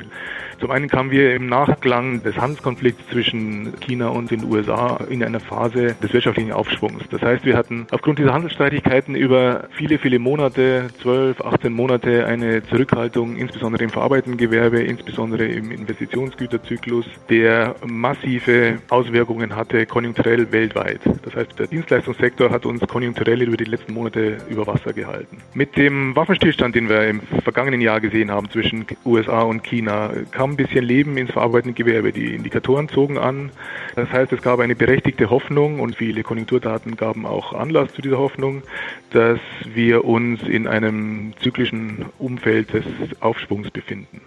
Zum 0.60 0.72
einen 0.72 0.90
kamen 0.90 1.10
wir 1.10 1.36
im 1.36 1.48
Nachklang 1.48 2.22
des 2.22 2.36
Handelskonflikts 2.38 3.08
zwischen 3.12 3.80
China 3.80 4.10
und 4.10 4.30
den 4.30 4.44
USA 4.44 5.00
in 5.10 5.24
einer 5.24 5.40
Phase 5.40 5.96
des 6.04 6.12
wirtschaftlichen 6.12 6.52
Aufschwungs. 6.52 7.04
Das 7.10 7.22
heißt, 7.22 7.46
wir 7.46 7.56
hatten 7.56 7.88
aufgrund 7.92 8.20
dieser 8.20 8.34
Handelsstreitigkeiten 8.34 9.16
über 9.16 9.70
viele, 9.72 9.98
viele 9.98 10.20
Monate, 10.20 10.88
12, 11.02 11.40
18 11.40 11.72
Monate, 11.72 12.26
eine 12.26 12.62
Zurückhaltung, 12.64 13.38
insbesondere 13.38 13.86
im 13.86 13.90
verarbeitenden 13.90 14.38
Gewerbe, 14.38 14.82
insbesondere 14.82 15.46
im 15.46 15.72
Investitionsgüterzyklus, 15.72 17.06
der 17.30 17.76
massive 17.86 18.80
Auswirkungen 18.90 19.56
hatte, 19.56 19.86
konjunkturell 19.86 20.52
weltweit. 20.52 21.00
Das 21.24 21.36
heißt, 21.36 21.58
der 21.58 21.68
Dienstleistungssektor 21.68 22.50
hat 22.50 22.66
uns 22.66 22.82
konjunkturell 22.82 23.42
über 23.42 23.56
die 23.56 23.64
letzten 23.64 23.94
Monate 23.94 24.38
über 24.50 24.68
Wasser 24.68 24.92
gehalten. 24.92 25.38
Mit 25.54 25.78
dem 25.78 26.16
Waffenstillstand, 26.18 26.76
den 26.76 26.90
wir 26.90 27.08
im 27.08 27.22
vergangenen 27.44 27.80
Jahr 27.80 28.02
gesehen 28.02 28.30
haben 28.30 28.50
zwischen 28.50 28.86
USA 29.06 29.44
und 29.44 29.64
China, 29.64 30.12
kam 30.32 30.49
kam 30.50 30.54
ein 30.54 30.58
bisschen 30.58 30.84
Leben 30.84 31.18
ins 31.18 31.32
verarbeitende 31.32 31.74
Gewerbe. 31.74 32.12
Die 32.12 32.34
Indikatoren 32.34 32.90
zogen 32.90 33.18
an. 33.18 33.52
Das 33.96 34.10
heißt, 34.12 34.32
es 34.34 34.42
gab 34.42 34.60
eine 34.60 34.76
berechtigte 34.76 35.30
Hoffnung 35.30 35.80
und 35.80 35.96
viele 35.96 36.24
Konjunkturdaten 36.24 36.96
gaben 36.96 37.26
auch 37.26 37.54
Anlass 37.54 37.94
zu 37.94 38.02
dieser 38.02 38.18
Hoffnung, 38.18 38.64
dass 39.12 39.40
wir 39.66 40.06
uns 40.06 40.42
in 40.44 40.68
einem 40.68 41.34
zyklischen 41.42 42.06
Umfeld 42.18 42.74
des 42.74 42.86
Aufschwungs 43.20 43.70
befinden. 43.70 44.22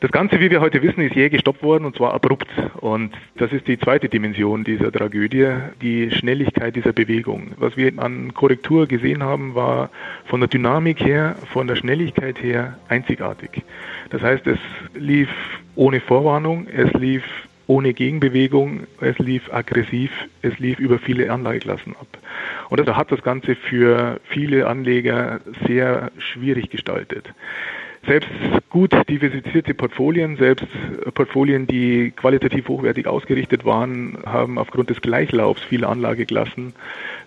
Das 0.00 0.12
Ganze, 0.12 0.40
wie 0.40 0.50
wir 0.50 0.60
heute 0.60 0.82
wissen, 0.82 1.00
ist 1.00 1.14
jäh 1.14 1.30
gestoppt 1.30 1.62
worden 1.62 1.86
und 1.86 1.96
zwar 1.96 2.12
abrupt. 2.12 2.48
Und 2.80 3.14
das 3.36 3.50
ist 3.50 3.66
die 3.66 3.78
zweite 3.78 4.10
Dimension 4.10 4.62
dieser 4.62 4.92
Tragödie, 4.92 5.48
die 5.80 6.10
Schnelligkeit 6.10 6.76
dieser 6.76 6.92
Bewegung. 6.92 7.52
Was 7.56 7.78
wir 7.78 7.92
an 7.96 8.34
Korrektur 8.34 8.86
gesehen 8.86 9.22
haben, 9.22 9.54
war 9.54 9.88
von 10.26 10.40
der 10.40 10.48
Dynamik 10.48 11.02
her, 11.02 11.36
von 11.50 11.66
der 11.66 11.76
Schnelligkeit 11.76 12.42
her 12.42 12.76
einzigartig. 12.88 13.62
Das 14.10 14.20
heißt, 14.20 14.46
es 14.46 14.58
lief 14.94 15.30
ohne 15.76 16.00
Vorwarnung, 16.00 16.66
es 16.68 16.92
lief 16.92 17.24
ohne 17.66 17.94
Gegenbewegung, 17.94 18.86
es 19.00 19.18
lief 19.18 19.50
aggressiv, 19.52 20.10
es 20.42 20.58
lief 20.58 20.78
über 20.78 20.98
viele 20.98 21.32
Anlageklassen 21.32 21.96
ab. 21.96 22.06
Und 22.68 22.86
das 22.86 22.94
hat 22.94 23.10
das 23.10 23.22
Ganze 23.22 23.54
für 23.54 24.20
viele 24.28 24.66
Anleger 24.66 25.40
sehr 25.66 26.12
schwierig 26.18 26.68
gestaltet. 26.68 27.32
Selbst 28.06 28.30
gut 28.70 28.92
diversifizierte 29.08 29.74
Portfolien, 29.74 30.36
selbst 30.36 30.66
Portfolien, 31.14 31.66
die 31.66 32.12
qualitativ 32.12 32.68
hochwertig 32.68 33.06
ausgerichtet 33.06 33.64
waren, 33.64 34.18
haben 34.24 34.58
aufgrund 34.58 34.90
des 34.90 35.00
Gleichlaufs 35.00 35.62
vieler 35.62 35.88
Anlageklassen 35.88 36.74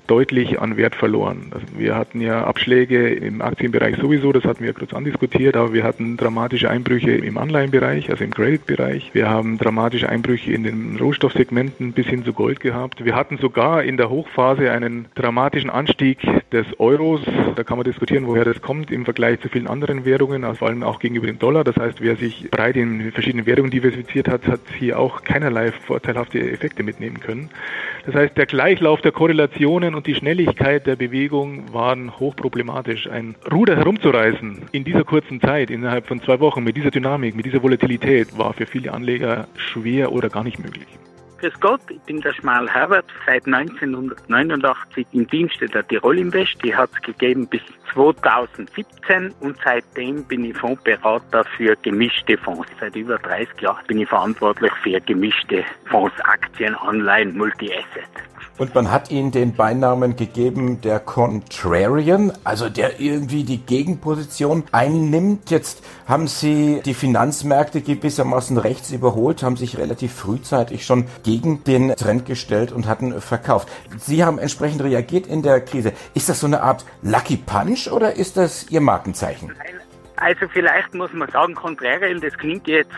deutlich 0.10 0.60
an 0.60 0.76
Wert 0.76 0.96
verloren. 0.96 1.52
Also 1.52 1.66
wir 1.78 1.96
hatten 1.96 2.20
ja 2.20 2.44
Abschläge 2.44 3.10
im 3.10 3.42
Aktienbereich 3.42 3.98
sowieso, 3.98 4.32
das 4.32 4.44
hatten 4.44 4.64
wir 4.64 4.74
kurz 4.74 4.94
andiskutiert, 4.94 5.56
aber 5.56 5.74
wir 5.74 5.84
hatten 5.84 6.18
dramatische 6.18 6.70
Einbrüche 6.70 7.12
im 7.12 7.38
Anleihenbereich, 7.38 8.10
also 8.10 8.24
im 8.24 8.32
Credit-Bereich. 8.32 9.12
Wir 9.14 9.30
haben 9.30 9.58
dramatische 9.58 10.10
Einbrüche 10.10 10.52
in 10.52 10.64
den 10.64 10.98
Rohstoffsegmenten 10.98 11.94
bis 11.94 12.08
hin 12.08 12.26
zu 12.26 12.34
Gold 12.34 12.60
gehabt. 12.60 13.06
Wir 13.06 13.16
hatten 13.16 13.38
sogar 13.38 13.84
in 13.84 13.98
der 13.98 14.10
Hochphase 14.10 14.72
einen 14.72 15.06
dramatischen 15.16 15.70
Anstieg 15.70 16.20
des 16.52 16.66
Euros. 16.80 17.22
Da 17.56 17.64
kann 17.64 17.78
man 17.78 17.86
diskutieren, 17.86 18.26
woher 18.26 18.46
das 18.46 18.62
kommt 18.62 18.92
im 18.92 19.06
Vergleich 19.06 19.40
zu 19.42 19.50
vielen 19.50 19.68
anderen 19.68 20.06
Währungen, 20.06 20.44
also 20.44 20.58
vor 20.58 20.70
allem 20.70 20.84
auch 20.84 21.00
gegenüber 21.00 21.28
dem 21.28 21.38
Dollar. 21.38 21.64
Das 21.64 21.78
heißt, 21.78 22.02
wer 22.02 22.16
sich 22.16 22.50
breit 22.50 22.76
in 22.76 23.12
verschiedene 23.12 23.46
Währungen 23.46 23.70
diversifiziert 23.70 24.28
hat, 24.28 24.48
hat 24.48 24.62
hier 24.78 24.98
auch 25.00 25.24
keinerlei 25.24 25.72
vorteilhafte 25.72 26.40
Effekte 26.40 26.84
mitnehmen 26.84 27.20
können. 27.20 27.50
Das 28.06 28.16
heißt, 28.16 28.38
der 28.38 28.46
Gleichlauf 28.46 29.02
der 29.02 29.12
Korrelationen 29.12 29.94
und 29.96 30.08
die 30.08 30.16
Schnelligkeit 30.16 30.88
der 30.88 30.96
Bewegung 30.96 31.74
waren 31.74 32.20
hochproblematisch. 32.20 33.08
Ein 33.08 33.36
Ruder 33.52 33.76
herumzureißen 33.76 34.70
in 34.72 34.84
dieser 34.84 35.04
kurzen 35.04 35.42
Zeit, 35.42 35.70
innerhalb 35.70 36.08
von 36.08 36.22
zwei 36.22 36.40
Wochen, 36.40 36.64
mit 36.64 36.78
dieser 36.78 36.92
Dynamik, 36.92 37.36
mit 37.36 37.46
dieser 37.46 37.62
Volatilität, 37.62 38.38
war 38.38 38.54
für 38.54 38.66
viele 38.66 38.94
Anleger 38.94 39.48
schwer 39.56 40.12
oder 40.12 40.30
gar 40.30 40.44
nicht 40.44 40.60
möglich. 40.60 40.88
Grüß 41.40 41.58
Gott, 41.62 41.82
ich 41.90 42.02
bin 42.02 42.20
der 42.20 42.34
Schmal 42.34 42.68
Herbert, 42.70 43.06
seit 43.26 43.46
1989 43.46 45.08
im 45.14 45.26
Dienste 45.28 45.68
der 45.68 45.88
Tirol 45.88 46.20
Invest. 46.20 46.58
Die 46.64 46.76
hat 46.76 46.90
es 46.94 47.02
gegeben 47.02 47.48
bis 47.48 47.62
2017 47.94 49.34
und 49.40 49.58
seitdem 49.64 50.24
bin 50.24 50.46
ich 50.46 50.58
Fondsberater 50.58 51.44
für 51.58 51.76
gemischte 51.78 52.38
Fonds. 52.38 52.70
Seit 52.80 52.96
über 52.96 53.18
30 53.18 53.62
Jahren 53.62 53.86
bin 53.88 54.00
ich 54.00 54.10
verantwortlich 54.10 54.72
für 54.84 55.00
gemischte 55.02 55.64
Fonds, 55.86 56.14
Aktien, 56.22 56.76
Anleihen, 56.76 57.38
Multi-Asset. 57.38 58.30
Und 58.60 58.76
man 58.76 58.92
hat 58.92 59.10
ihnen 59.10 59.32
den 59.32 59.54
Beinamen 59.54 60.18
gegeben, 60.18 60.82
der 60.82 61.00
Contrarian, 61.00 62.34
also 62.44 62.68
der 62.68 63.00
irgendwie 63.00 63.46
die 63.46 63.60
Gegenposition 63.60 64.66
einnimmt. 64.74 65.50
Jetzt 65.50 65.82
haben 66.10 66.28
sie 66.28 66.82
die 66.84 66.94
Finanzmärkte 66.94 67.80
gewissermaßen 67.80 68.58
rechts 68.58 68.92
überholt, 68.92 69.44
haben 69.44 69.56
sich 69.56 69.78
relativ 69.78 70.12
frühzeitig 70.14 70.86
schon 70.86 71.06
gegen 71.24 71.64
den 71.64 71.96
Trend 71.96 72.26
gestellt 72.26 72.74
und 72.74 72.86
hatten 72.86 73.22
verkauft. 73.22 73.70
Sie 73.98 74.26
haben 74.26 74.40
entsprechend 74.40 74.82
reagiert 74.82 75.26
in 75.26 75.42
der 75.42 75.62
Krise. 75.62 75.94
Ist 76.14 76.28
das 76.28 76.42
so 76.42 76.48
eine 76.48 76.62
Art 76.62 76.84
Lucky 77.02 77.38
Punch 77.38 77.79
oder 77.88 78.16
ist 78.16 78.38
das 78.38 78.70
Ihr 78.70 78.82
Markenzeichen? 78.82 79.56
Also 80.18 80.48
vielleicht 80.52 80.94
muss 80.94 81.14
man 81.14 81.30
sagen, 81.30 81.56
Contrarian, 81.56 82.20
das 82.20 82.38
klingt 82.38 82.68
jetzt 82.68 82.92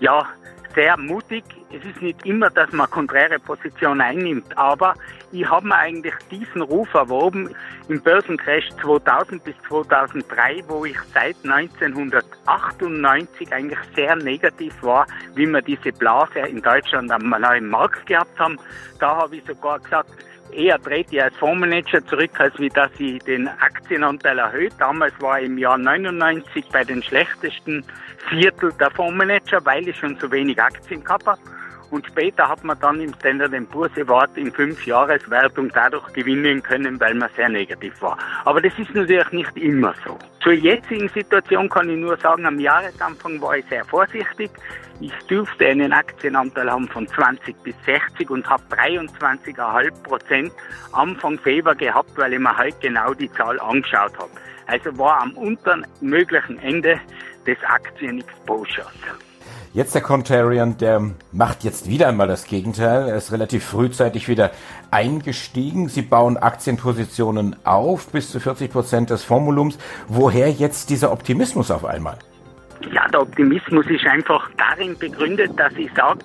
ja 0.00 0.26
sehr 0.74 0.96
mutig 0.96 1.44
es 1.74 1.82
ist 1.84 2.02
nicht 2.02 2.26
immer, 2.26 2.50
dass 2.50 2.70
man 2.72 2.90
konträre 2.90 3.38
Position 3.38 4.02
einnimmt, 4.02 4.58
aber 4.58 4.94
ich 5.30 5.48
habe 5.48 5.68
mir 5.68 5.76
eigentlich 5.76 6.12
diesen 6.30 6.60
Ruf 6.60 6.92
erworben 6.92 7.48
im 7.88 8.02
Börsencrash 8.02 8.68
2000 8.82 9.42
bis 9.42 9.54
2003, 9.68 10.62
wo 10.68 10.84
ich 10.84 10.98
seit 11.14 11.36
1998 11.44 13.50
eigentlich 13.52 13.78
sehr 13.96 14.14
negativ 14.16 14.74
war, 14.82 15.06
wie 15.34 15.46
wir 15.46 15.62
diese 15.62 15.92
Blase 15.92 16.40
in 16.40 16.60
Deutschland 16.60 17.10
am 17.10 17.30
neuen 17.30 17.70
Markt 17.70 18.04
gehabt 18.06 18.38
haben. 18.38 18.58
Da 18.98 19.16
habe 19.16 19.36
ich 19.36 19.44
sogar 19.46 19.80
gesagt, 19.80 20.10
eher 20.50 20.80
trete 20.80 21.16
ich 21.16 21.22
als 21.22 21.36
Fondsmanager 21.36 22.04
zurück, 22.06 22.30
als 22.38 22.58
wie 22.58 22.68
dass 22.68 22.90
ich 22.98 23.22
den 23.22 23.48
Aktienanteil 23.48 24.38
erhöht. 24.38 24.72
Damals 24.78 25.14
war 25.20 25.40
ich 25.40 25.46
im 25.46 25.58
Jahr 25.58 25.78
99 25.78 26.64
bei 26.72 26.84
den 26.84 27.02
schlechtesten 27.02 27.84
Viertel 28.28 28.72
der 28.78 28.90
Fondsmanager, 28.90 29.64
weil 29.64 29.88
ich 29.88 29.96
schon 29.96 30.16
so 30.18 30.30
wenig 30.30 30.60
Aktien 30.60 31.02
gehabt 31.02 31.26
habe. 31.26 31.40
Und 31.92 32.06
später 32.06 32.48
hat 32.48 32.64
man 32.64 32.80
dann 32.80 33.02
im 33.02 33.12
Standard 33.12 33.52
Poor's 33.70 33.92
Award 33.98 34.38
in 34.38 34.50
fünf 34.50 34.86
Jahreswertung 34.86 35.70
dadurch 35.74 36.10
gewinnen 36.14 36.62
können, 36.62 36.98
weil 36.98 37.14
man 37.14 37.28
sehr 37.36 37.50
negativ 37.50 38.00
war. 38.00 38.16
Aber 38.46 38.62
das 38.62 38.72
ist 38.78 38.94
natürlich 38.94 39.30
nicht 39.32 39.54
immer 39.58 39.92
so. 40.02 40.18
Zur 40.42 40.54
jetzigen 40.54 41.10
Situation 41.10 41.68
kann 41.68 41.90
ich 41.90 41.98
nur 41.98 42.16
sagen, 42.16 42.46
am 42.46 42.58
Jahresanfang 42.58 43.38
war 43.42 43.58
ich 43.58 43.66
sehr 43.66 43.84
vorsichtig. 43.84 44.50
Ich 45.00 45.12
dürfte 45.28 45.66
einen 45.66 45.92
Aktienanteil 45.92 46.70
haben 46.70 46.88
von 46.88 47.06
20 47.06 47.62
bis 47.62 47.74
60 47.84 48.30
und 48.30 48.48
habe 48.48 48.62
23,5 48.70 50.02
Prozent 50.02 50.52
Anfang 50.92 51.38
Februar 51.40 51.74
gehabt, 51.74 52.16
weil 52.16 52.32
ich 52.32 52.38
mir 52.38 52.56
halt 52.56 52.80
genau 52.80 53.12
die 53.12 53.30
Zahl 53.32 53.60
angeschaut 53.60 54.16
habe. 54.16 54.30
Also 54.66 54.96
war 54.96 55.20
am 55.20 55.32
unteren 55.32 55.86
möglichen 56.00 56.58
Ende 56.60 56.98
des 57.46 57.58
Aktien-Exposures. 57.64 58.88
Jetzt 59.74 59.94
der 59.94 60.02
Contrarian, 60.02 60.76
der 60.76 61.00
macht 61.32 61.64
jetzt 61.64 61.88
wieder 61.88 62.06
einmal 62.08 62.28
das 62.28 62.44
Gegenteil. 62.44 63.08
Er 63.08 63.16
ist 63.16 63.32
relativ 63.32 63.64
frühzeitig 63.64 64.28
wieder 64.28 64.50
eingestiegen. 64.90 65.88
Sie 65.88 66.02
bauen 66.02 66.36
Aktienpositionen 66.36 67.56
auf, 67.64 68.08
bis 68.08 68.30
zu 68.30 68.38
40 68.38 68.70
Prozent 68.70 69.08
des 69.08 69.24
Fondsvolumens. 69.24 69.78
Woher 70.08 70.50
jetzt 70.50 70.90
dieser 70.90 71.10
Optimismus 71.10 71.70
auf 71.70 71.86
einmal? 71.86 72.18
Ja, 72.92 73.08
der 73.08 73.22
Optimismus 73.22 73.86
ist 73.86 74.04
einfach 74.04 74.50
darin 74.58 74.98
begründet, 74.98 75.52
dass 75.56 75.72
ich 75.78 75.90
sage, 75.94 76.20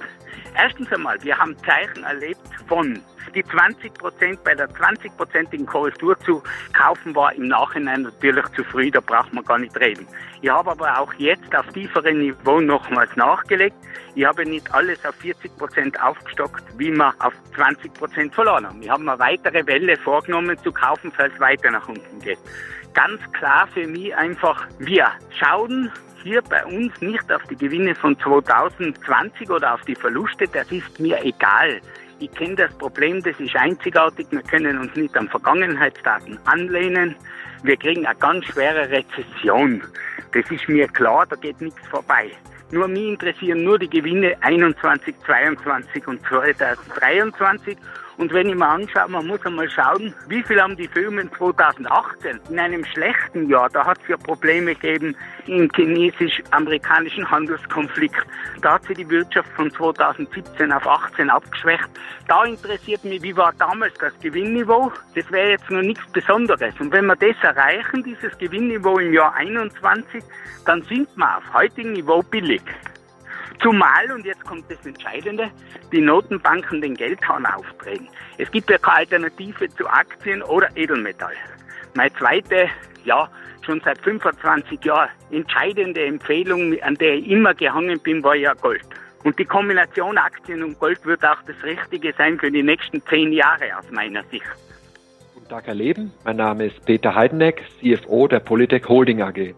erstens 0.54 0.92
einmal, 0.92 1.18
wir 1.24 1.38
haben 1.38 1.56
Zeichen 1.66 2.04
erlebt 2.04 2.42
von 2.68 3.00
die 3.32 3.44
20 3.44 3.94
Prozent 3.94 4.44
bei 4.44 4.56
der 4.56 4.70
20-prozentigen 4.70 5.66
Korrektur 5.66 6.18
zu 6.20 6.42
kaufen 6.74 7.16
war 7.16 7.34
im 7.34 7.48
Nachhinein 7.48 8.04
natürlich 8.04 8.46
zu 8.56 8.64
früh, 8.64 8.92
da 8.92 9.00
braucht 9.00 9.34
man 9.34 9.44
gar 9.44 9.60
nicht 9.60 9.78
reden. 9.80 10.08
Ich 10.42 10.50
habe 10.50 10.72
aber 10.72 11.00
auch 11.00 11.14
jetzt 11.16 11.56
auf 11.56 11.68
tieferen 11.68 12.20
Niveau 12.20 12.60
nochmals 12.60 13.16
nachgelegt. 13.16 13.76
Ich 14.16 14.26
habe 14.26 14.46
nicht 14.46 14.74
alles 14.74 15.04
auf 15.06 15.16
40 15.16 15.58
Prozent 15.58 16.02
aufgestockt, 16.02 16.64
wie 16.78 16.92
wir 16.92 17.14
auf 17.20 17.34
20 17.56 17.94
Prozent 17.94 18.36
verloren 18.36 18.68
haben. 18.68 18.82
Ich 18.82 18.90
habe 18.90 19.02
eine 19.02 19.20
weitere 19.20 19.66
Welle 19.66 19.98
vorgenommen 19.98 20.58
zu 20.64 20.72
kaufen, 20.72 21.12
falls 21.16 21.34
es 21.34 21.40
weiter 21.40 21.72
nach 21.72 21.88
unten 21.88 22.20
geht. 22.20 22.40
Ganz 22.94 23.22
klar 23.34 23.68
für 23.74 23.86
mich 23.88 24.16
einfach, 24.16 24.68
wir 24.80 25.08
schauen 25.40 25.92
hier 26.24 26.42
bei 26.42 26.66
uns 26.66 27.00
nicht 27.02 27.32
auf 27.32 27.44
die 27.44 27.56
Gewinne 27.56 27.96
von 27.96 28.18
2020 28.20 29.50
oder 29.50 29.74
auf 29.74 29.82
die 29.82 29.96
Verluste, 29.96 30.48
das 30.48 30.72
ist 30.72 31.00
mir 31.00 31.24
egal. 31.24 31.80
Ich 32.20 32.32
kenne 32.32 32.56
das 32.56 32.74
Problem, 32.80 33.22
das 33.22 33.40
ist 33.40 33.56
einzigartig. 33.56 34.26
Wir 34.32 34.42
können 34.42 34.80
uns 34.80 34.96
nicht 34.96 35.16
an 35.16 35.30
Vergangenheitsdaten 35.30 36.40
anlehnen. 36.46 37.16
Wir 37.62 37.78
kriegen 37.78 38.08
eine 38.08 38.18
ganz 38.18 38.46
schwere 38.46 38.90
Rezession. 38.90 39.84
Das 40.34 40.50
ist 40.50 40.68
mir 40.68 40.88
klar, 40.88 41.28
da 41.28 41.36
geht 41.36 41.62
nichts 41.62 41.86
vorbei. 41.88 42.32
Nur 42.72 42.88
mich 42.88 43.08
interessieren 43.08 43.64
nur 43.64 43.78
die 43.78 43.90
Gewinne 43.90 44.36
21, 44.42 45.16
22 45.26 46.08
und 46.08 46.20
2023 46.28 47.78
und 48.18 48.34
wenn 48.34 48.50
ich 48.50 48.56
mir 48.56 48.68
anschaue, 48.68 49.10
man 49.10 49.28
muss 49.28 49.46
einmal 49.46 49.70
schauen, 49.70 50.14
wie 50.28 50.42
viel 50.42 50.60
haben 50.60 50.76
die 50.76 50.88
Firmen 50.88 51.32
2018 51.38 52.40
in 52.50 52.60
einem 52.60 52.84
schlechten 52.84 53.48
Jahr, 53.48 53.70
da 53.70 53.86
hat 53.86 54.00
es 54.02 54.08
ja 54.08 54.18
Probleme 54.18 54.74
gegeben 54.74 55.16
im 55.46 55.70
chinesisch-amerikanischen 55.76 57.30
Handelskonflikt. 57.30 58.26
Da 58.62 58.74
hat 58.74 58.86
sich 58.86 58.98
die 58.98 59.10
Wirtschaft 59.10 59.50
von 59.52 59.72
2017 59.72 60.72
auf 60.72 60.88
18 60.88 61.30
abgeschwächt. 61.30 61.90
Da 62.28 62.44
interessiert 62.44 63.04
mich, 63.04 63.22
wie 63.22 63.38
war 63.38 63.54
damals 63.54 63.94
das 64.00 64.14
Gewinnniveau? 64.20 64.92
Das 65.14 65.32
wäre 65.32 65.52
jetzt 65.52 65.70
noch 65.70 65.84
nichts 65.84 66.06
Besonderes. 66.12 66.74
Und 66.80 66.92
wenn 66.92 67.06
wir 67.06 67.16
das 67.16 67.36
erreichen, 67.44 68.04
dieses 68.04 68.36
Gewinnniveau 68.40 68.98
im 68.98 69.14
Jahr 69.14 69.36
21, 69.36 70.24
dann 70.66 70.82
sind 70.84 71.08
wir 71.16 71.38
auf 71.38 71.54
heutigem 71.54 71.94
Niveau 71.94 72.24
billig. 72.24 72.64
Zumal, 73.62 74.12
und 74.12 74.26
jetzt 74.26 74.44
kommt 74.46 74.70
das 74.70 74.86
Entscheidende, 74.86 75.50
die 75.92 76.02
Notenbanken 76.02 76.82
den 76.82 76.96
Geldhahn 76.96 77.46
aufdrehen. 77.46 78.08
Es 78.38 78.52
gibt 78.52 78.70
ja 78.70 78.78
keine 78.78 78.98
Alternative 78.98 79.68
zu 79.70 79.88
Aktien 79.88 80.44
oder 80.44 80.70
Edelmetall. 80.76 81.34
Meine 81.96 82.14
zweite, 82.14 82.70
ja, 83.04 83.30
schon 83.66 83.82
seit 83.84 84.00
25 84.02 84.84
Jahren 84.84 85.10
entscheidende 85.32 86.06
Empfehlung, 86.06 86.80
an 86.82 86.96
der 86.96 87.16
ich 87.16 87.28
immer 87.30 87.54
gehangen 87.54 88.00
bin, 88.00 88.24
war 88.24 88.36
ja 88.36 88.54
Gold. 88.54 88.86
Und 89.24 89.38
die 89.40 89.46
Kombination 89.46 90.18
Aktien 90.18 90.64
und 90.64 90.80
Gold 90.80 91.04
wird 91.06 91.26
auch 91.26 91.42
das 91.46 91.62
Richtige 91.64 92.14
sein 92.18 92.40
für 92.40 92.52
die 92.52 92.64
nächsten 92.64 93.02
zehn 93.08 93.34
Jahre 93.34 93.78
aus 93.78 93.90
meiner 93.92 94.24
Sicht. 94.26 94.46
Guten 95.34 95.50
Tag, 95.50 95.66
Herr 95.66 95.74
Leben. 95.74 96.12
Mein 96.24 96.38
Name 96.38 96.68
ist 96.68 96.86
Peter 96.86 97.16
Heideneck, 97.16 97.64
CFO 97.80 98.28
der 98.28 98.40
Polytech 98.40 98.88
Holding 98.88 99.22
AG. 99.22 99.54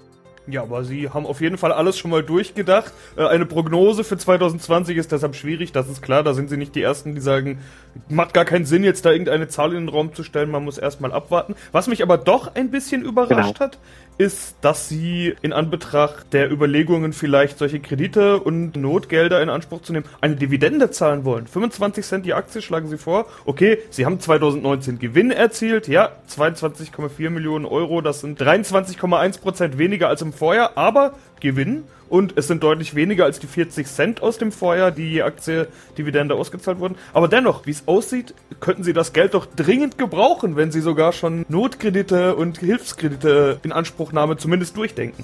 Ja, 0.47 0.63
aber 0.63 0.83
Sie 0.83 1.09
haben 1.09 1.25
auf 1.25 1.41
jeden 1.41 1.57
Fall 1.57 1.71
alles 1.71 1.97
schon 1.97 2.11
mal 2.11 2.23
durchgedacht. 2.23 2.91
Äh, 3.15 3.25
eine 3.25 3.45
Prognose 3.45 4.03
für 4.03 4.17
2020 4.17 4.97
ist 4.97 5.11
deshalb 5.11 5.35
schwierig, 5.35 5.71
das 5.71 5.87
ist 5.87 6.01
klar. 6.01 6.23
Da 6.23 6.33
sind 6.33 6.49
Sie 6.49 6.57
nicht 6.57 6.75
die 6.75 6.81
Ersten, 6.81 7.13
die 7.15 7.21
sagen, 7.21 7.59
macht 8.07 8.33
gar 8.33 8.45
keinen 8.45 8.65
Sinn, 8.65 8.83
jetzt 8.83 9.05
da 9.05 9.11
irgendeine 9.11 9.47
Zahl 9.47 9.73
in 9.73 9.85
den 9.85 9.89
Raum 9.89 10.13
zu 10.13 10.23
stellen. 10.23 10.49
Man 10.49 10.63
muss 10.63 10.77
erstmal 10.77 11.11
abwarten. 11.11 11.55
Was 11.71 11.87
mich 11.87 12.01
aber 12.01 12.17
doch 12.17 12.55
ein 12.55 12.71
bisschen 12.71 13.03
überrascht 13.03 13.29
genau. 13.29 13.59
hat, 13.59 13.77
ist, 14.19 14.57
dass 14.61 14.89
sie 14.89 15.33
in 15.41 15.53
Anbetracht 15.53 16.33
der 16.33 16.51
Überlegungen 16.51 17.13
vielleicht 17.13 17.57
solche 17.57 17.79
Kredite 17.79 18.41
und 18.41 18.75
Notgelder 18.75 19.41
in 19.41 19.49
Anspruch 19.49 19.81
zu 19.81 19.93
nehmen, 19.93 20.05
eine 20.19 20.35
Dividende 20.35 20.91
zahlen 20.91 21.23
wollen. 21.23 21.47
25 21.47 22.05
Cent 22.05 22.25
die 22.25 22.33
Aktie 22.33 22.61
schlagen 22.61 22.89
sie 22.89 22.97
vor. 22.97 23.27
Okay, 23.45 23.79
sie 23.89 24.05
haben 24.05 24.19
2019 24.19 24.99
Gewinn 24.99 25.31
erzielt. 25.31 25.87
Ja, 25.87 26.11
22,4 26.29 27.29
Millionen 27.29 27.65
Euro. 27.65 28.01
Das 28.01 28.19
sind 28.19 28.41
23,1 28.41 29.39
Prozent 29.39 29.77
weniger 29.77 30.09
als 30.09 30.21
im 30.21 30.33
Vorjahr, 30.33 30.73
aber 30.75 31.13
Gewinn 31.39 31.83
und 32.09 32.37
es 32.37 32.47
sind 32.47 32.63
deutlich 32.63 32.95
weniger 32.95 33.25
als 33.25 33.39
die 33.39 33.47
40 33.47 33.87
Cent 33.87 34.21
aus 34.21 34.37
dem 34.37 34.51
Vorjahr, 34.51 34.91
die 34.91 35.21
Aktie 35.21 35.67
Dividende 35.97 36.35
ausgezahlt 36.35 36.79
wurden. 36.79 36.95
Aber 37.13 37.27
dennoch, 37.27 37.65
wie 37.65 37.71
es 37.71 37.87
aussieht, 37.87 38.33
könnten 38.59 38.83
Sie 38.83 38.93
das 38.93 39.13
Geld 39.13 39.33
doch 39.33 39.45
dringend 39.45 39.97
gebrauchen, 39.97 40.55
wenn 40.55 40.71
Sie 40.71 40.81
sogar 40.81 41.13
schon 41.13 41.45
Notkredite 41.49 42.35
und 42.35 42.57
Hilfskredite 42.59 43.59
in 43.63 43.71
Anspruchnahme 43.71 44.37
zumindest 44.37 44.75
durchdenken. 44.75 45.23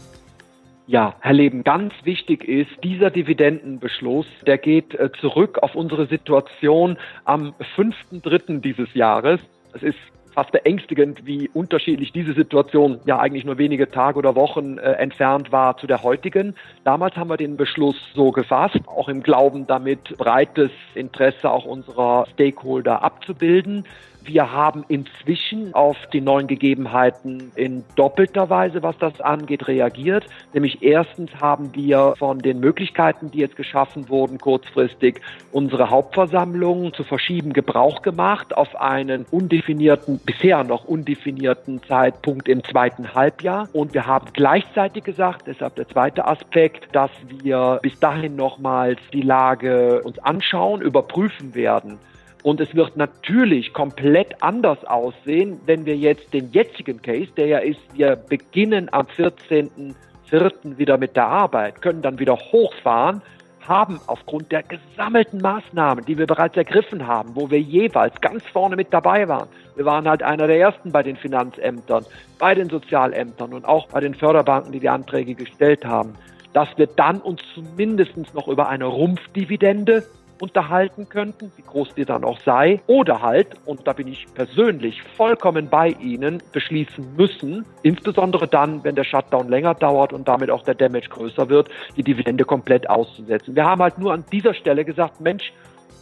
Ja, 0.88 1.16
Herr 1.20 1.34
Leben, 1.34 1.64
ganz 1.64 1.94
wichtig 2.04 2.48
ist, 2.48 2.70
dieser 2.84 3.10
Dividendenbeschluss, 3.10 4.28
der 4.46 4.60
geht 4.60 4.94
äh, 4.94 5.10
zurück 5.20 5.58
auf 5.64 5.74
unsere 5.74 6.06
Situation 6.06 6.98
am 7.24 7.56
5.3. 7.76 8.60
dieses 8.62 8.94
Jahres. 8.94 9.40
Es 9.74 9.82
ist 9.82 9.98
fast 10.36 10.52
beängstigend, 10.52 11.26
wie 11.26 11.50
unterschiedlich 11.54 12.12
diese 12.12 12.34
Situation 12.34 13.00
ja 13.06 13.20
eigentlich 13.20 13.46
nur 13.46 13.58
wenige 13.58 13.90
Tage 13.90 14.20
oder 14.20 14.36
Wochen 14.36 14.78
äh, 14.78 14.92
entfernt 14.92 15.52
war 15.52 15.78
zu 15.78 15.88
der 15.88 16.04
heutigen. 16.04 16.56
Damals 16.84 17.16
haben 17.16 17.30
wir 17.30 17.38
den 17.38 17.56
Beschluss 17.56 17.96
so 18.14 18.32
gefasst, 18.32 18.80
auch 18.86 19.08
im 19.08 19.24
Glauben 19.24 19.66
damit 19.66 20.18
breites 20.18 20.72
Interesse 20.94 21.50
auch 21.50 21.66
unserer 21.66 22.28
Stakeholder 22.34 23.02
abzubilden. 23.02 23.86
Wir 24.26 24.52
haben 24.52 24.84
inzwischen 24.88 25.76
auf 25.76 25.98
die 26.12 26.20
neuen 26.20 26.48
Gegebenheiten 26.48 27.52
in 27.56 27.84
doppelter 27.96 28.50
Weise, 28.50 28.82
was 28.82 28.98
das 28.98 29.22
angeht, 29.22 29.68
reagiert. 29.68 30.26
Nämlich 30.52 30.82
erstens 30.82 31.30
haben 31.40 31.76
wir 31.76 32.16
von 32.18 32.40
den 32.40 32.60
Möglichkeiten, 32.60 33.30
die 33.30 33.38
jetzt 33.38 33.56
geschaffen 33.56 34.10
wurden, 34.10 34.40
kurzfristig 34.40 35.22
unsere 35.52 35.92
Hauptversammlung 35.92 36.94
zu 36.94 37.04
verschieben 37.04 37.54
Gebrauch 37.54 38.02
gemacht 38.02 38.58
auf 38.58 38.76
einen 38.76 39.26
undefinierten, 39.30 40.20
bisher 40.26 40.64
noch 40.64 40.86
undefinierten 40.86 41.84
Zeitpunkt 41.84 42.50
im 42.50 42.64
zweiten 42.64 43.14
Halbjahr. 43.14 43.70
Und 43.74 43.94
wir 43.94 44.08
haben 44.08 44.28
gleichzeitig 44.34 45.04
gesagt, 45.04 45.46
deshalb 45.46 45.76
der 45.76 45.88
zweite 45.88 46.26
Aspekt, 46.26 46.88
dass 46.94 47.12
wir 47.30 47.80
bis 47.84 48.00
dahin 48.00 48.36
nochmals 48.36 49.00
die 49.14 49.22
Lage 49.22 50.02
uns 50.02 50.18
anschauen, 50.18 50.82
überprüfen 50.82 51.54
werden 51.54 52.00
und 52.46 52.62
es 52.62 52.76
wird 52.76 52.96
natürlich 52.96 53.74
komplett 53.74 54.44
anders 54.44 54.86
aussehen, 54.86 55.60
wenn 55.66 55.88
wir 55.88 55.98
jetzt 55.98 56.32
den 56.32 56.52
jetzigen 56.52 57.02
Case, 57.02 57.32
der 57.36 57.48
ja 57.48 57.58
ist, 57.58 57.80
wir 57.94 58.16
beginnen 58.16 58.88
am 58.92 59.08
14.04. 59.08 60.78
wieder 60.78 61.00
mit 61.00 61.16
der 61.16 61.26
Arbeit, 61.26 61.82
können 61.82 62.04
dann 62.04 62.20
wieder 62.20 62.38
hochfahren, 62.38 63.24
haben 63.68 64.00
aufgrund 64.06 64.52
der 64.52 64.62
gesammelten 64.62 65.42
Maßnahmen, 65.42 66.06
die 66.06 66.20
wir 66.20 66.28
bereits 66.28 66.56
ergriffen 66.56 67.08
haben, 67.08 67.32
wo 67.34 67.50
wir 67.50 67.60
jeweils 67.60 68.14
ganz 68.22 68.44
vorne 68.54 68.76
mit 68.76 68.94
dabei 68.94 69.28
waren. 69.28 69.50
Wir 69.76 69.86
waren 69.86 70.08
halt 70.08 70.22
einer 70.22 70.46
der 70.46 70.60
ersten 70.60 70.92
bei 70.92 71.02
den 71.02 71.16
Finanzämtern, 71.16 72.06
bei 72.38 72.54
den 72.54 72.70
Sozialämtern 72.70 73.54
und 73.54 73.66
auch 73.66 73.88
bei 73.88 74.02
den 74.02 74.14
Förderbanken, 74.14 74.72
die 74.72 74.82
die 74.82 74.90
Anträge 74.90 75.34
gestellt 75.34 75.84
haben, 75.84 76.14
dass 76.54 76.70
wir 76.78 76.86
dann 76.86 77.22
uns 77.22 77.42
zumindest 77.56 78.36
noch 78.36 78.48
über 78.48 78.70
eine 78.70 78.86
Rumpfdividende 78.86 80.04
unterhalten 80.40 81.10
könnten, 81.10 81.52
wie 81.56 81.62
groß 81.62 81.96
die 81.96 82.06
dann 82.06 82.24
auch 82.24 82.40
sei, 82.42 82.82
oder 82.88 83.22
halt, 83.22 83.48
und 83.66 83.88
da 83.88 83.94
bin 83.94 84.08
ich 84.08 84.26
persönlich 84.34 85.02
vollkommen 85.16 85.70
bei 85.70 85.90
Ihnen, 85.90 86.42
beschließen 86.52 87.16
müssen, 87.16 87.66
insbesondere 87.84 88.48
dann, 88.48 88.84
wenn 88.84 88.96
der 88.96 89.04
Shutdown 89.04 89.50
länger 89.50 89.76
dauert 89.76 90.14
und 90.14 90.28
damit 90.28 90.50
auch 90.50 90.64
der 90.64 90.76
Damage 90.76 91.10
größer 91.10 91.50
wird, 91.50 91.70
die 91.96 92.04
Dividende 92.04 92.46
komplett 92.46 92.90
auszusetzen. 92.90 93.56
Wir 93.56 93.66
haben 93.66 93.82
halt 93.82 93.98
nur 93.98 94.14
an 94.14 94.26
dieser 94.32 94.54
Stelle 94.54 94.86
gesagt, 94.86 95.22
Mensch, 95.22 95.54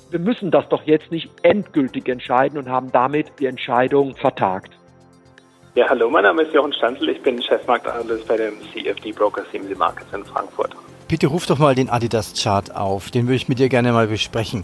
wir 0.10 0.20
müssen 0.20 0.52
das 0.52 0.70
doch 0.70 0.84
jetzt 0.84 1.12
nicht 1.12 1.30
endgültig 1.42 2.08
entscheiden 2.08 2.58
und 2.60 2.70
haben 2.70 2.92
damit 2.92 3.32
die 3.40 3.48
Entscheidung 3.48 4.16
vertagt. 4.16 4.72
Ja, 5.76 5.90
hallo, 5.90 6.08
mein 6.08 6.22
Name 6.22 6.44
ist 6.44 6.54
Jochen 6.54 6.72
Stanzel, 6.72 7.10
ich 7.10 7.22
bin 7.24 7.42
Chefmarktanalyst 7.42 8.28
bei 8.28 8.38
dem 8.38 8.54
CFD 8.72 9.12
Broker 9.12 9.44
CMC 9.50 9.76
Markets 9.76 10.14
in 10.14 10.24
Frankfurt. 10.24 10.76
Bitte 11.14 11.28
ruf 11.28 11.46
doch 11.46 11.60
mal 11.60 11.76
den 11.76 11.92
Adidas-Chart 11.92 12.76
auf, 12.76 13.12
den 13.12 13.28
würde 13.28 13.36
ich 13.36 13.48
mit 13.48 13.60
dir 13.60 13.70
gerne 13.70 13.92
mal 13.92 14.08
besprechen. 14.08 14.64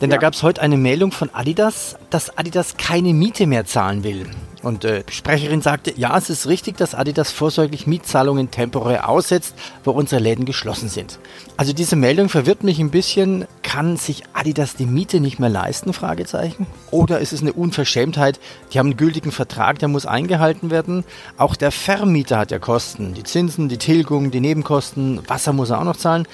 Denn 0.00 0.08
ja. 0.08 0.16
da 0.16 0.20
gab 0.22 0.32
es 0.32 0.42
heute 0.42 0.62
eine 0.62 0.78
Meldung 0.78 1.12
von 1.12 1.28
Adidas, 1.34 1.98
dass 2.08 2.38
Adidas 2.38 2.78
keine 2.78 3.12
Miete 3.12 3.46
mehr 3.46 3.66
zahlen 3.66 4.02
will. 4.02 4.24
Und 4.62 4.84
äh, 4.84 5.04
die 5.08 5.12
Sprecherin 5.12 5.62
sagte, 5.62 5.92
ja, 5.96 6.16
es 6.16 6.28
ist 6.28 6.46
richtig, 6.46 6.76
dass 6.76 6.94
Adidas 6.94 7.30
vorsorglich 7.30 7.86
Mietzahlungen 7.86 8.50
temporär 8.50 9.08
aussetzt, 9.08 9.54
wo 9.84 9.92
unsere 9.92 10.20
Läden 10.20 10.44
geschlossen 10.44 10.88
sind. 10.88 11.18
Also 11.56 11.72
diese 11.72 11.96
Meldung 11.96 12.28
verwirrt 12.28 12.62
mich 12.62 12.78
ein 12.78 12.90
bisschen. 12.90 13.46
Kann 13.62 13.96
sich 13.96 14.24
Adidas 14.32 14.76
die 14.76 14.86
Miete 14.86 15.20
nicht 15.20 15.38
mehr 15.38 15.48
leisten? 15.48 15.92
Fragezeichen. 15.92 16.66
Oder 16.90 17.20
ist 17.20 17.32
es 17.32 17.40
eine 17.40 17.52
Unverschämtheit? 17.52 18.40
Die 18.72 18.78
haben 18.78 18.88
einen 18.88 18.96
gültigen 18.96 19.32
Vertrag, 19.32 19.78
der 19.78 19.88
muss 19.88 20.06
eingehalten 20.06 20.70
werden. 20.70 21.04
Auch 21.38 21.56
der 21.56 21.70
Vermieter 21.70 22.38
hat 22.38 22.50
ja 22.50 22.58
Kosten. 22.58 23.14
Die 23.14 23.22
Zinsen, 23.22 23.68
die 23.68 23.78
Tilgung, 23.78 24.30
die 24.30 24.40
Nebenkosten, 24.40 25.20
Wasser 25.28 25.52
muss 25.52 25.70
er 25.70 25.80
auch 25.80 25.84
noch 25.84 25.96
zahlen. 25.96 26.26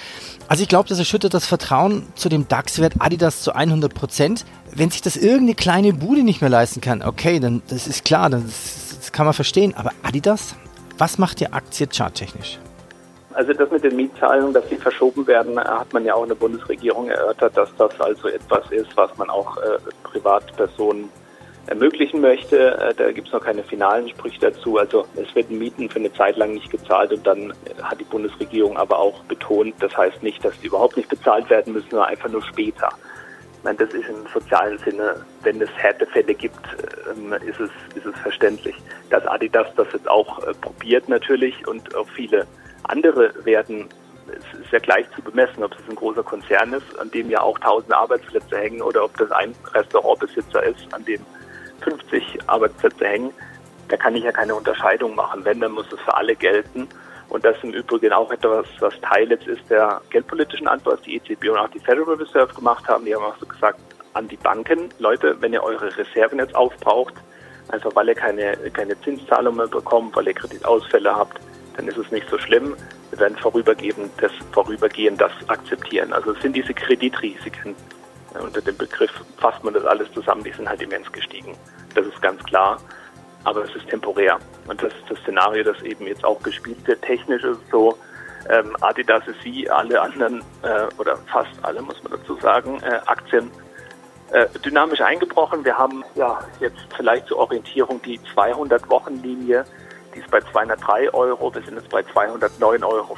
Also 0.48 0.62
ich 0.62 0.68
glaube, 0.68 0.88
das 0.88 0.98
erschüttert 0.98 1.34
das 1.34 1.46
Vertrauen 1.46 2.04
zu 2.14 2.28
dem 2.28 2.48
DAX-Wert 2.48 2.94
Adidas 2.98 3.42
zu 3.42 3.54
100 3.54 3.92
Prozent. 3.94 4.44
Wenn 4.78 4.90
sich 4.90 5.00
das 5.00 5.16
irgendeine 5.16 5.54
kleine 5.54 5.94
Bude 5.94 6.22
nicht 6.22 6.42
mehr 6.42 6.50
leisten 6.50 6.82
kann, 6.82 7.02
okay, 7.02 7.40
dann 7.40 7.62
das 7.70 7.86
ist 7.86 8.04
klar, 8.04 8.28
das, 8.28 8.98
das 8.98 9.10
kann 9.10 9.24
man 9.24 9.32
verstehen. 9.32 9.72
Aber 9.74 9.90
Adidas, 10.02 10.54
was 10.98 11.16
macht 11.16 11.40
die 11.40 11.50
Aktie 11.50 11.86
charttechnisch? 11.90 12.58
Also 13.32 13.54
das 13.54 13.70
mit 13.70 13.84
den 13.84 13.96
Mietzahlungen, 13.96 14.52
dass 14.52 14.68
sie 14.68 14.76
verschoben 14.76 15.26
werden, 15.26 15.58
hat 15.58 15.94
man 15.94 16.04
ja 16.04 16.14
auch 16.14 16.24
in 16.24 16.28
der 16.28 16.36
Bundesregierung 16.36 17.08
erörtert, 17.08 17.56
dass 17.56 17.70
das 17.78 17.98
also 17.98 18.28
etwas 18.28 18.70
ist, 18.70 18.94
was 18.96 19.16
man 19.16 19.30
auch 19.30 19.56
äh, 19.56 19.78
Privatpersonen 20.02 21.08
ermöglichen 21.68 22.20
möchte. 22.20 22.76
Äh, 22.76 22.92
da 22.94 23.12
gibt 23.12 23.28
es 23.28 23.32
noch 23.32 23.42
keine 23.42 23.62
finalen 23.64 24.10
Sprüche 24.10 24.40
dazu. 24.40 24.76
Also 24.76 25.06
es 25.16 25.34
werden 25.34 25.58
Mieten 25.58 25.88
für 25.88 26.00
eine 26.00 26.12
Zeit 26.12 26.36
lang 26.36 26.52
nicht 26.52 26.70
gezahlt 26.70 27.14
und 27.14 27.26
dann 27.26 27.54
hat 27.82 27.98
die 27.98 28.04
Bundesregierung 28.04 28.76
aber 28.76 28.98
auch 28.98 29.24
betont, 29.24 29.74
das 29.80 29.96
heißt 29.96 30.22
nicht, 30.22 30.44
dass 30.44 30.58
die 30.60 30.66
überhaupt 30.66 30.98
nicht 30.98 31.08
bezahlt 31.08 31.48
werden 31.48 31.72
müssen, 31.72 31.88
sondern 31.90 32.10
einfach 32.10 32.28
nur 32.28 32.42
später. 32.42 32.90
Meine, 33.66 33.78
das 33.78 33.92
ist 33.94 34.08
im 34.08 34.24
sozialen 34.32 34.78
Sinne, 34.78 35.16
wenn 35.42 35.60
es 35.60 35.68
Härtefälle 35.76 36.34
gibt, 36.34 36.64
ähm, 37.10 37.32
ist 37.32 37.58
es, 37.58 37.68
ist 37.96 38.06
es 38.06 38.16
verständlich. 38.20 38.76
Dass 39.10 39.26
Adidas 39.26 39.66
das 39.74 39.88
jetzt 39.92 40.08
auch 40.08 40.38
äh, 40.44 40.54
probiert 40.54 41.08
natürlich 41.08 41.66
und 41.66 41.92
auch 41.96 42.08
viele 42.10 42.46
andere 42.84 43.32
werden 43.44 43.88
es 44.28 44.60
ist 44.60 44.70
ja 44.70 44.78
gleich 44.78 45.06
zu 45.16 45.22
bemessen, 45.22 45.64
ob 45.64 45.72
es 45.72 45.88
ein 45.88 45.96
großer 45.96 46.22
Konzern 46.22 46.74
ist, 46.74 46.96
an 47.00 47.10
dem 47.10 47.28
ja 47.28 47.40
auch 47.40 47.58
tausend 47.58 47.92
Arbeitsplätze 47.92 48.56
hängen, 48.56 48.82
oder 48.82 49.04
ob 49.04 49.16
das 49.16 49.32
ein 49.32 49.52
Restaurantbesitzer 49.74 50.62
ist, 50.62 50.86
an 50.92 51.04
dem 51.04 51.20
50 51.80 52.38
Arbeitsplätze 52.48 53.04
hängen, 53.04 53.32
da 53.88 53.96
kann 53.96 54.14
ich 54.14 54.22
ja 54.22 54.30
keine 54.30 54.54
Unterscheidung 54.54 55.16
machen. 55.16 55.44
Wenn, 55.44 55.60
dann 55.60 55.72
muss 55.72 55.92
es 55.92 56.00
für 56.00 56.14
alle 56.14 56.36
gelten. 56.36 56.88
Und 57.28 57.44
das 57.44 57.56
ist 57.56 57.64
im 57.64 57.72
Übrigen 57.72 58.12
auch 58.12 58.30
etwas, 58.30 58.66
was 58.78 58.98
Teil 59.00 59.30
jetzt 59.30 59.46
ist 59.46 59.68
der 59.68 60.00
geldpolitischen 60.10 60.68
Antwort, 60.68 61.04
die 61.04 61.16
EZB 61.16 61.50
und 61.50 61.58
auch 61.58 61.68
die 61.68 61.80
Federal 61.80 62.14
Reserve 62.14 62.54
gemacht 62.54 62.86
haben. 62.88 63.04
Die 63.04 63.14
haben 63.14 63.24
auch 63.24 63.36
so 63.38 63.46
gesagt 63.46 63.80
an 64.14 64.28
die 64.28 64.36
Banken, 64.36 64.88
Leute, 64.98 65.36
wenn 65.40 65.52
ihr 65.52 65.62
eure 65.62 65.94
Reserven 65.96 66.38
jetzt 66.38 66.54
aufbraucht, 66.54 67.14
einfach 67.68 67.94
weil 67.94 68.08
ihr 68.08 68.14
keine, 68.14 68.56
keine 68.72 68.98
Zinszahlungen 69.02 69.58
mehr 69.58 69.66
bekommt, 69.66 70.14
weil 70.16 70.28
ihr 70.28 70.34
Kreditausfälle 70.34 71.14
habt, 71.14 71.38
dann 71.76 71.88
ist 71.88 71.98
es 71.98 72.10
nicht 72.10 72.28
so 72.30 72.38
schlimm. 72.38 72.74
Wir 73.10 73.18
werden 73.18 73.36
vorübergehend 73.36 74.10
das, 74.18 74.32
vorübergehend 74.52 75.20
das 75.20 75.32
akzeptieren. 75.48 76.12
Also 76.12 76.32
es 76.32 76.40
sind 76.40 76.56
diese 76.56 76.72
Kreditrisiken, 76.72 77.74
unter 78.40 78.60
dem 78.60 78.76
Begriff 78.76 79.10
fasst 79.38 79.62
man 79.64 79.74
das 79.74 79.84
alles 79.84 80.10
zusammen, 80.12 80.44
die 80.44 80.52
sind 80.52 80.68
halt 80.68 80.82
immens 80.82 81.10
gestiegen. 81.12 81.56
Das 81.94 82.06
ist 82.06 82.20
ganz 82.22 82.42
klar. 82.44 82.78
Aber 83.46 83.64
es 83.64 83.74
ist 83.76 83.88
temporär. 83.88 84.38
Und 84.66 84.82
das 84.82 84.92
ist 84.92 85.04
das 85.08 85.18
Szenario, 85.20 85.62
das 85.62 85.80
eben 85.82 86.06
jetzt 86.06 86.24
auch 86.24 86.42
gespielt 86.42 86.84
wird. 86.86 87.00
Technisch 87.02 87.44
ist 87.44 87.58
es 87.62 87.70
so, 87.70 87.96
ähm, 88.50 88.76
Adidas 88.80 89.26
ist 89.28 89.42
wie 89.44 89.70
alle 89.70 90.00
anderen, 90.00 90.40
äh, 90.62 90.86
oder 90.98 91.16
fast 91.32 91.52
alle, 91.62 91.80
muss 91.80 92.02
man 92.02 92.12
dazu 92.12 92.36
sagen, 92.40 92.80
äh, 92.82 93.00
Aktien 93.06 93.50
äh, 94.32 94.46
dynamisch 94.64 95.00
eingebrochen. 95.00 95.64
Wir 95.64 95.78
haben 95.78 96.04
ja 96.16 96.40
jetzt 96.58 96.86
vielleicht 96.96 97.28
zur 97.28 97.38
Orientierung 97.38 98.02
die 98.02 98.18
200-Wochen-Linie, 98.34 99.64
die 100.14 100.18
ist 100.18 100.30
bei 100.30 100.40
203 100.40 101.14
Euro. 101.14 101.54
Wir 101.54 101.62
sind 101.62 101.76
jetzt 101.76 101.90
bei 101.90 102.00
209,50 102.00 102.84
Euro, 102.84 103.16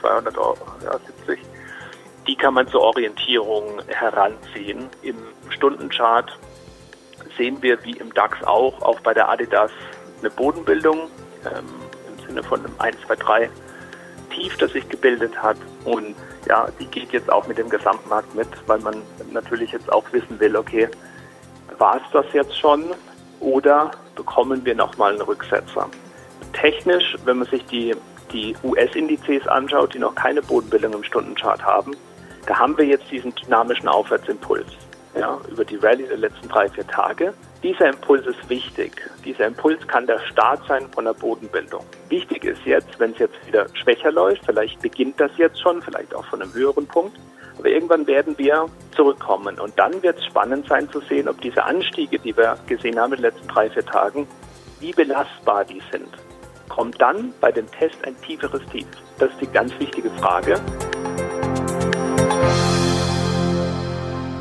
200 0.00 0.38
Euro, 0.38 0.58
ja, 0.84 0.92
70 1.26 1.40
die 2.28 2.36
kann 2.36 2.54
man 2.54 2.68
zur 2.68 2.82
Orientierung 2.82 3.80
heranziehen. 3.88 4.90
Im 5.02 5.16
Stundenchart 5.48 6.38
sehen 7.38 7.62
wir 7.62 7.82
wie 7.84 7.92
im 7.92 8.12
DAX 8.12 8.42
auch, 8.44 8.82
auch 8.82 9.00
bei 9.00 9.14
der 9.14 9.30
Adidas 9.30 9.70
eine 10.20 10.30
Bodenbildung 10.30 11.08
ähm, 11.46 11.64
im 12.08 12.26
Sinne 12.26 12.42
von 12.42 12.60
einem 12.60 12.74
1, 12.78 12.96
2, 13.06 13.16
3 13.16 13.50
Tief, 14.34 14.56
das 14.58 14.72
sich 14.72 14.86
gebildet 14.88 15.40
hat. 15.42 15.56
Und 15.84 16.14
ja, 16.46 16.68
die 16.78 16.86
geht 16.86 17.12
jetzt 17.12 17.32
auch 17.32 17.46
mit 17.46 17.56
dem 17.56 17.70
Gesamtmarkt 17.70 18.34
mit, 18.34 18.48
weil 18.66 18.78
man 18.80 19.02
natürlich 19.32 19.72
jetzt 19.72 19.90
auch 19.90 20.04
wissen 20.12 20.38
will, 20.38 20.56
okay, 20.56 20.88
war 21.78 21.96
es 21.96 22.02
das 22.12 22.26
jetzt 22.32 22.58
schon 22.58 22.84
oder 23.40 23.92
bekommen 24.16 24.64
wir 24.64 24.74
nochmal 24.74 25.12
einen 25.12 25.22
Rücksetzer? 25.22 25.88
Technisch, 26.52 27.16
wenn 27.24 27.38
man 27.38 27.48
sich 27.48 27.64
die, 27.66 27.94
die 28.32 28.54
US-Indizes 28.64 29.46
anschaut, 29.46 29.94
die 29.94 29.98
noch 29.98 30.14
keine 30.14 30.42
Bodenbildung 30.42 30.92
im 30.92 31.04
Stundenchart 31.04 31.64
haben, 31.64 31.96
da 32.46 32.58
haben 32.58 32.76
wir 32.76 32.84
jetzt 32.84 33.10
diesen 33.10 33.34
dynamischen 33.34 33.88
Aufwärtsimpuls 33.88 34.66
ja, 35.18 35.38
über 35.50 35.64
die 35.64 35.76
Rallye 35.76 36.06
der 36.06 36.18
letzten 36.18 36.48
drei, 36.48 36.68
vier 36.68 36.86
Tage. 36.86 37.34
Dieser 37.62 37.88
Impuls 37.88 38.24
ist 38.26 38.48
wichtig. 38.48 38.92
Dieser 39.24 39.46
Impuls 39.46 39.84
kann 39.88 40.06
der 40.06 40.20
Start 40.20 40.60
sein 40.68 40.88
von 40.92 41.04
der 41.04 41.14
Bodenbildung. 41.14 41.84
Wichtig 42.08 42.44
ist 42.44 42.64
jetzt, 42.64 42.98
wenn 43.00 43.12
es 43.12 43.18
jetzt 43.18 43.46
wieder 43.46 43.66
schwächer 43.74 44.12
läuft, 44.12 44.46
vielleicht 44.46 44.80
beginnt 44.80 45.18
das 45.18 45.32
jetzt 45.36 45.60
schon, 45.60 45.82
vielleicht 45.82 46.14
auch 46.14 46.24
von 46.26 46.40
einem 46.40 46.54
höheren 46.54 46.86
Punkt, 46.86 47.18
aber 47.58 47.68
irgendwann 47.68 48.06
werden 48.06 48.38
wir 48.38 48.66
zurückkommen. 48.94 49.58
Und 49.58 49.76
dann 49.76 50.02
wird 50.02 50.18
es 50.18 50.26
spannend 50.26 50.68
sein 50.68 50.88
zu 50.90 51.00
sehen, 51.00 51.28
ob 51.28 51.40
diese 51.40 51.64
Anstiege, 51.64 52.18
die 52.20 52.36
wir 52.36 52.56
gesehen 52.66 52.98
haben 52.98 53.12
in 53.12 53.22
den 53.22 53.32
letzten 53.32 53.48
drei, 53.48 53.68
vier 53.70 53.84
Tagen, 53.84 54.28
wie 54.78 54.92
belastbar 54.92 55.64
die 55.64 55.82
sind. 55.90 56.08
Kommt 56.68 57.00
dann 57.00 57.32
bei 57.40 57.50
dem 57.50 57.68
Test 57.72 57.96
ein 58.04 58.14
tieferes 58.22 58.64
Tief? 58.66 58.86
Das 59.18 59.30
ist 59.32 59.40
die 59.40 59.48
ganz 59.48 59.76
wichtige 59.80 60.10
Frage. 60.10 60.60